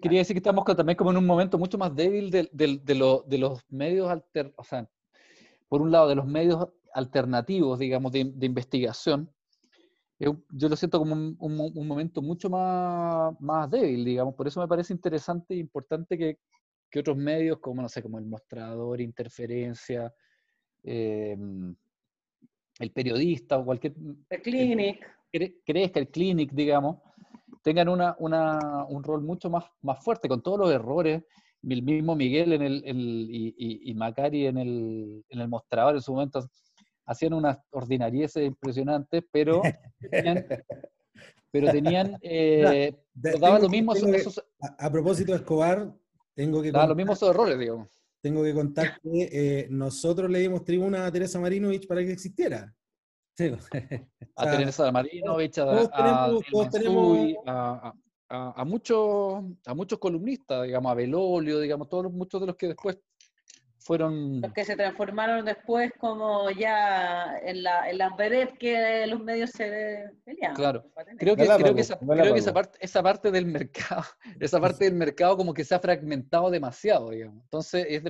[0.00, 2.94] Quería decir que estamos también como en un momento mucho más débil de, de, de,
[2.94, 4.88] lo, de los medios, alter, o sea,
[5.68, 9.30] por un lado, de los medios alternativos, digamos, de, investigación.
[10.18, 14.34] Yo lo siento como un, un, momento mucho más, más débil, digamos.
[14.34, 16.38] Por eso me parece interesante e importante que,
[16.90, 20.12] que otros medios, como, no sé, como el mostrador, interferencia,
[20.82, 21.36] eh,
[22.80, 23.94] el periodista o cualquier...
[24.30, 25.06] El clinic.
[25.30, 26.96] Crees que el clinic, digamos,
[27.62, 31.22] tengan una, una, un rol mucho más, más fuerte con todos los errores.
[31.62, 32.82] El mismo Miguel en el,
[33.30, 33.54] y,
[33.90, 36.48] y, Macari en el, en el mostrador en su momento
[37.08, 39.62] hacían unas ordinarieces impresionantes, pero
[40.10, 40.46] tenían,
[41.50, 45.90] pero tenían eh, lo mismo esos, a, propósito de Escobar,
[46.34, 46.70] tengo que...
[46.70, 47.88] Daban los mismos errores, digamos.
[48.20, 52.74] Tengo que contar que eh, nosotros le dimos tribuna a Teresa Marinovich para que existiera.
[53.36, 53.52] Sí.
[54.36, 55.88] a Teresa Marinovich, a,
[57.46, 62.68] a, a, muchos, a muchos columnistas, digamos, a Belolio, digamos, todos muchos de los que
[62.68, 62.98] después
[63.88, 64.42] fueron...
[64.42, 68.14] Los que se transformaron después como ya en la, en la
[68.60, 70.54] que los medios se peleaban.
[70.54, 70.84] Claro,
[71.16, 74.02] creo que, creo que, esa, creo que esa, parte, esa parte del mercado,
[74.40, 77.42] esa parte del mercado como que se ha fragmentado demasiado, digamos.
[77.44, 78.02] Entonces es,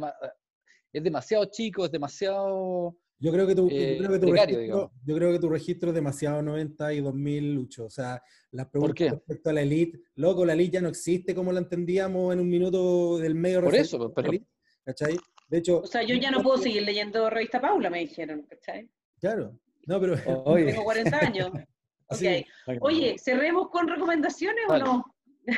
[0.92, 2.96] es demasiado chico, es demasiado...
[3.20, 5.94] Yo creo que tu, yo creo que tu registro, yo creo que tu registro es
[5.94, 7.84] demasiado 90 y 2000, Lucho.
[7.84, 8.20] O sea,
[8.50, 12.32] las preguntas respecto a la elite, loco, la elite ya no existe como la entendíamos
[12.32, 13.62] en un minuto del medio.
[13.62, 14.32] Por eso, pero...
[14.84, 15.16] ¿Cachai?
[15.48, 15.80] De hecho...
[15.80, 18.88] O sea, yo ya no puedo seguir leyendo Revista Paula, me dijeron, ¿cachai?
[19.20, 19.58] Claro.
[19.86, 20.14] No, pero...
[20.54, 21.50] Tengo 40 años.
[22.10, 22.46] Okay.
[22.80, 25.04] Oye, ¿cerremos con recomendaciones o no?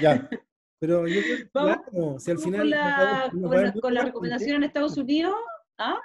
[0.00, 0.28] Ya.
[0.80, 2.60] Pero yo creo Vamos, si al final...
[2.62, 5.36] Con la, con la, recomendación en Estados Unidos,
[5.78, 6.00] ¿ah?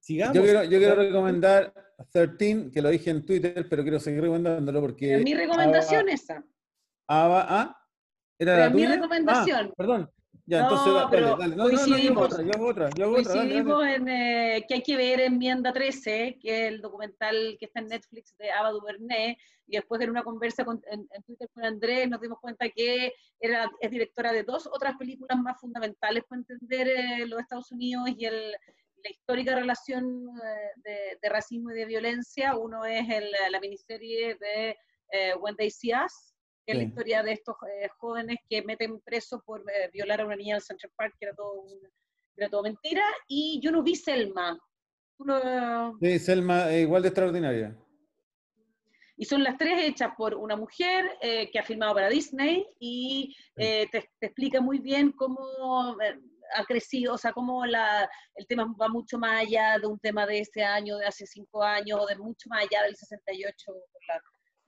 [0.00, 0.34] Sigamos.
[0.34, 1.74] Yo quiero, yo quiero recomendar
[2.10, 5.18] 13, que lo dije en Twitter, pero quiero seguir recomendándolo porque...
[5.18, 6.42] mi recomendación esa.
[7.06, 7.86] Ah, ah,
[8.38, 9.68] ¿Era la mi recomendación.
[9.70, 10.10] Ah, perdón.
[10.44, 11.56] Ya, entonces, dale, dale.
[11.56, 13.32] No, coincidimos, no, yo hago otra, yo hago otra.
[13.32, 17.80] Coincidimos en eh, que hay que ver Enmienda 13, que es el documental que está
[17.80, 19.36] en Netflix de Ava DuVernay,
[19.66, 23.70] y después de una conversa con, en, Twitter con Andrés nos dimos cuenta que era,
[23.80, 28.24] es directora de dos otras películas más fundamentales para entender eh, los Estados Unidos y
[28.24, 30.28] el, la histórica relación
[30.86, 32.56] eh, de, racismo y de violencia.
[32.56, 33.06] Uno es
[33.50, 34.76] la miniserie de
[35.10, 36.34] eh, When They See Us,
[36.64, 40.26] que es la historia de estos eh, jóvenes que meten preso por eh, violar a
[40.26, 41.64] una niña en Central Park, que era todo,
[42.36, 43.02] era todo mentira.
[43.26, 44.58] Y yo no vi Selma.
[46.00, 47.76] Sí, Selma, igual de extraordinaria.
[49.16, 53.86] Y son las tres hechas por una mujer que ha filmado para Disney y te,
[53.92, 55.46] te, explica muy bien cómo
[56.54, 60.26] ha crecido, o sea, como la, el tema va mucho más allá de un tema
[60.26, 64.22] de este año, de hace cinco años, de mucho más allá del 68 por, la,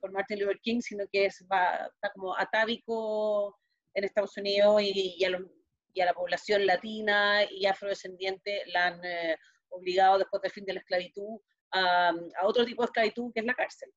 [0.05, 3.57] por Martin Luther King, sino que es, va, está como atávico
[3.95, 9.35] en Estados Unidos y, a, la población latina y afrodescendiente la han eh,
[9.69, 11.39] obligado después del fin de la esclavitud
[11.71, 13.89] a, otro tipo de esclavitud que es la cárcel.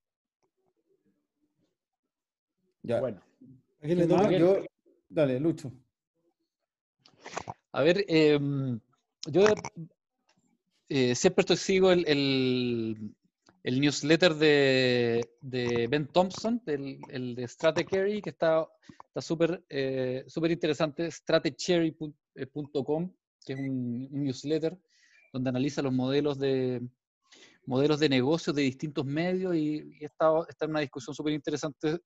[2.85, 3.01] Ya.
[3.01, 3.23] Bueno.
[3.83, 4.65] Yo,
[5.11, 5.71] dale, Lucho.
[7.73, 8.81] A ver, em,
[9.27, 9.45] yo
[10.89, 13.15] eh, siempre sigo el, el,
[13.81, 18.67] newsletter de, Ben Thompson, el de Stratechery, que está
[19.21, 23.13] súper eh, súper interesante, stratechery.com,
[23.45, 24.79] que es un, newsletter
[25.33, 26.81] donde analiza los modelos de
[27.67, 32.01] modelos de negocios de distintos medios y, está, está en una discusión súper interesante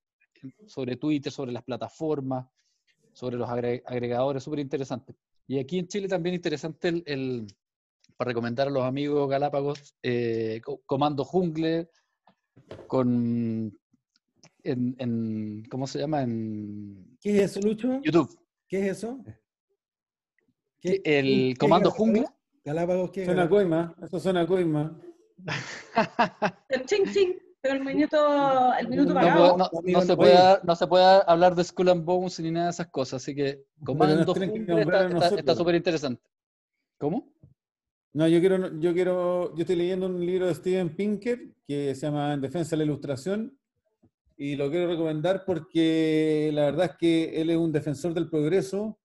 [0.66, 2.48] sobre Twitter, sobre las plataformas,
[3.12, 5.14] sobre los agregadores, súper interesante.
[5.46, 7.46] Y aquí en Chile también interesante el,
[8.22, 11.90] para recomendar a los amigos Galápagos, eh, Comando Jungle,
[12.86, 13.76] con
[14.62, 16.22] en, ¿cómo se llama?
[16.22, 18.00] En ¿Qué es eso, Lucho?
[18.00, 18.38] YouTube.
[18.68, 19.18] ¿Qué es eso?
[20.82, 22.26] el Comando Jungle.
[22.64, 23.24] Galápagos, ¿qué?
[23.24, 24.96] Suena coima, eso suena coima.
[26.86, 27.34] ching, ching.
[27.60, 29.56] Pero el minuto, el minuto pagado.
[29.56, 32.70] No, no, se puede, no se puede hablar de Skull and Bones ni nada de
[32.70, 36.22] esas cosas, así que Comando está súper interesante.
[37.00, 37.31] ¿Cómo?
[38.14, 42.06] No, yo quiero, yo quiero, yo estoy leyendo un libro de Steven Pinker que se
[42.06, 43.58] llama En Defensa de la Ilustración
[44.36, 48.98] y lo quiero recomendar porque la verdad es que él es un defensor del progreso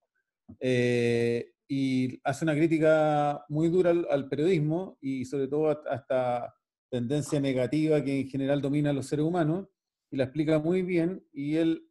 [0.60, 6.54] eh, y hace una crítica muy dura al, periodismo y sobre todo hasta
[6.90, 9.68] tendencia negativa que en general domina a los seres humanos,
[10.10, 11.86] y la explica muy bien, y él,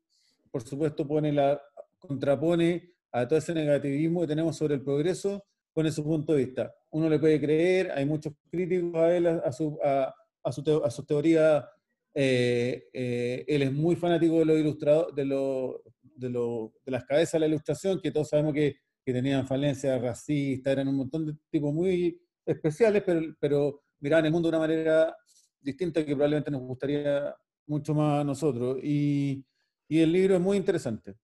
[0.52, 1.62] por supuesto, pone la,
[2.00, 5.46] contrapone a todo ese negativismo que tenemos sobre el progreso,
[5.78, 6.74] pone su punto de vista.
[6.90, 10.12] Uno le puede creer, hay muchos críticos a él, a, su, a,
[10.52, 11.70] su, a su, teoría,
[12.16, 17.06] eh, eh, él es muy fanático de los ilustrados, de, lo, de, lo, de, las
[17.06, 21.34] cabezas de la ilustración, que todos sabemos que, tenían falencias racistas, eran un montón de
[21.50, 25.16] tipos muy especiales, pero, pero miraban el mundo de una manera
[25.62, 27.34] distinta que probablemente nos gustaría
[27.68, 28.80] mucho más a nosotros.
[28.84, 29.46] Y,
[29.88, 31.16] y el libro es muy interesante.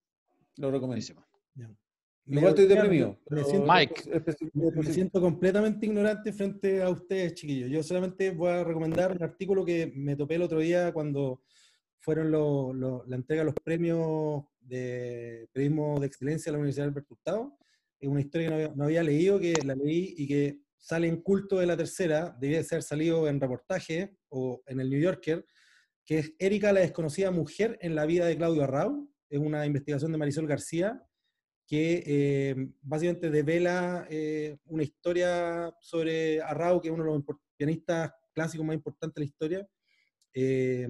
[0.57, 1.32] Lo recomiendo.
[2.25, 3.19] Igual estoy Me- deprimido.
[3.29, 4.21] me siento- Mike.
[4.75, 7.69] Me siento completamente ignorante frente a ustedes, chiquillos.
[7.69, 11.41] Yo solamente voy a recomendar un artículo que me topé el otro día cuando
[11.99, 16.87] fueron los- los- la entrega de los premios de periodismo de excelencia de la Universidad
[16.87, 17.57] Alberto Hurtado.
[17.99, 21.07] Es una historia que no había, no había leído, que la leí y que sale
[21.07, 24.99] en culto de la tercera, debía de ser salido en reportaje o en el New
[24.99, 25.45] Yorker,
[26.05, 29.09] que es Erika, la desconocida mujer en la vida de Claudio Arrau.
[29.29, 31.01] Es una investigación de Marisol García
[31.65, 37.23] que eh, básicamente devela eh, una historia sobre Arrau, que es uno de los
[37.57, 39.67] pianistas clásicos más importantes de la historia,
[40.33, 40.87] eh,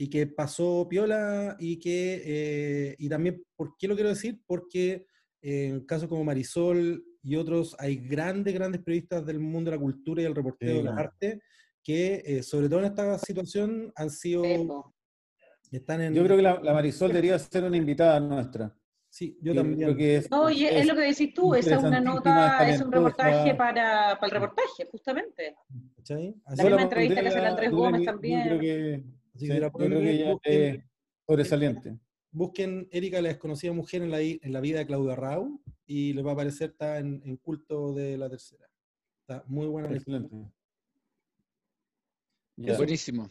[0.00, 4.40] y que pasó piola y que, eh, y también, ¿por qué lo quiero decir?
[4.46, 5.06] Porque
[5.42, 9.82] eh, en casos como Marisol y otros, hay grandes, grandes periodistas del mundo de la
[9.82, 11.40] cultura y el reporteo Sí, de las artes
[11.82, 14.44] que, eh, sobre todo en esta situación, han sido,
[15.72, 16.14] están en...
[16.14, 18.72] Yo creo que la, la Marisol debería ser una invitada nuestra.
[19.18, 19.80] Sí, yo también.
[19.80, 22.70] creo que es, No, y es, es- lo que decís tú, esa es una nota,
[22.70, 25.56] es un reportaje para, para el reportaje, justamente.
[25.96, 26.36] ¿cachai?
[26.44, 28.38] Así La misma la entrevista que hace el Andrés Gómez también.
[28.44, 28.94] Yo creo que,
[29.34, 30.84] Así sí, que la yo creo pueden que ver, ella busquen- es
[31.26, 31.98] sobresaliente.
[32.30, 36.24] Busquen Erika, la desconocida mujer en la, en la vida de Claudia Rau y les
[36.24, 38.68] va a aparecer, está en, en culto de la tercera.
[39.22, 39.90] Está muy buena.
[39.90, 40.36] Excelente.
[42.56, 42.76] Ya.
[42.76, 43.28] Buenísimo.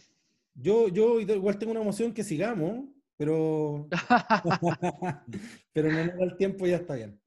[0.53, 2.85] Yo, yo igual tengo una emoción que sigamos,
[3.18, 3.88] pero,
[5.74, 7.20] pero no nos da el tiempo y ya está bien.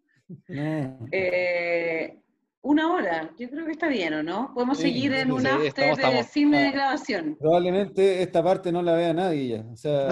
[0.49, 1.09] No.
[1.13, 2.17] Eh,
[2.63, 4.53] una hora, yo creo que está bien, ¿o no?
[4.55, 6.27] Podemos Sí, seguir en sí, un after estamos, de estamos.
[6.27, 6.73] cine de Ah.
[6.73, 7.37] grabación.
[7.41, 9.65] Probablemente esta parte no la vea nadie ya.
[9.73, 10.09] O sea,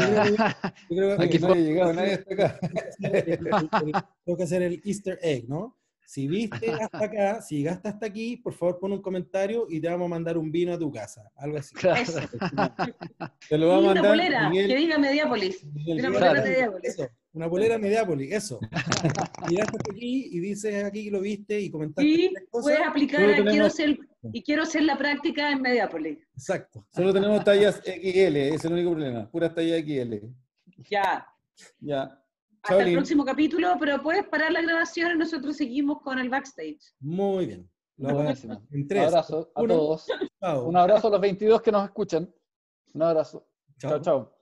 [0.91, 2.59] Yo creo que no haya llegado nadie hasta acá.
[4.24, 5.76] tengo que hacer el Easter egg, ¿no?
[6.09, 9.90] Si viste hasta acá, si llegaste hasta aquí, por favor pon un comentario y te
[9.90, 11.30] vamos a mandar un vino a tu casa.
[11.36, 11.74] Algo así.
[11.74, 12.00] Claro.
[12.00, 12.18] Eso.
[13.50, 15.66] Te lo va a Y una polera, Miguel- que diga Mediápolis.
[15.66, 16.88] Miguel Una polera Mediápolis.
[16.90, 18.59] Eso, una polera Mediápolis, eso.
[19.50, 22.62] Llegaste hasta aquí y dices aquí que lo viste y comentaste Y cosas.
[22.62, 23.98] puedes aplicar quiero ser,
[24.32, 26.20] y quiero hacer la práctica en Mediápolis.
[26.32, 26.86] Exacto.
[26.90, 29.30] Solo tenemos tallas XL, ese es el único problema.
[29.30, 30.14] Puras tallas XL.
[30.88, 31.26] Ya.
[31.80, 32.18] Ya.
[32.68, 36.94] Hasta el próximo capítulo, pero puedes parar la grabación y nosotros seguimos con el backstage.
[37.00, 37.70] Muy bien.
[37.96, 39.06] Lo en Un tres.
[39.08, 39.74] abrazo a uno.
[39.74, 40.06] todos.
[40.40, 40.64] Chao.
[40.68, 42.32] Un abrazo a los 22 que nos escuchan.
[42.94, 43.46] Un abrazo.
[43.78, 44.38] Chao, chao.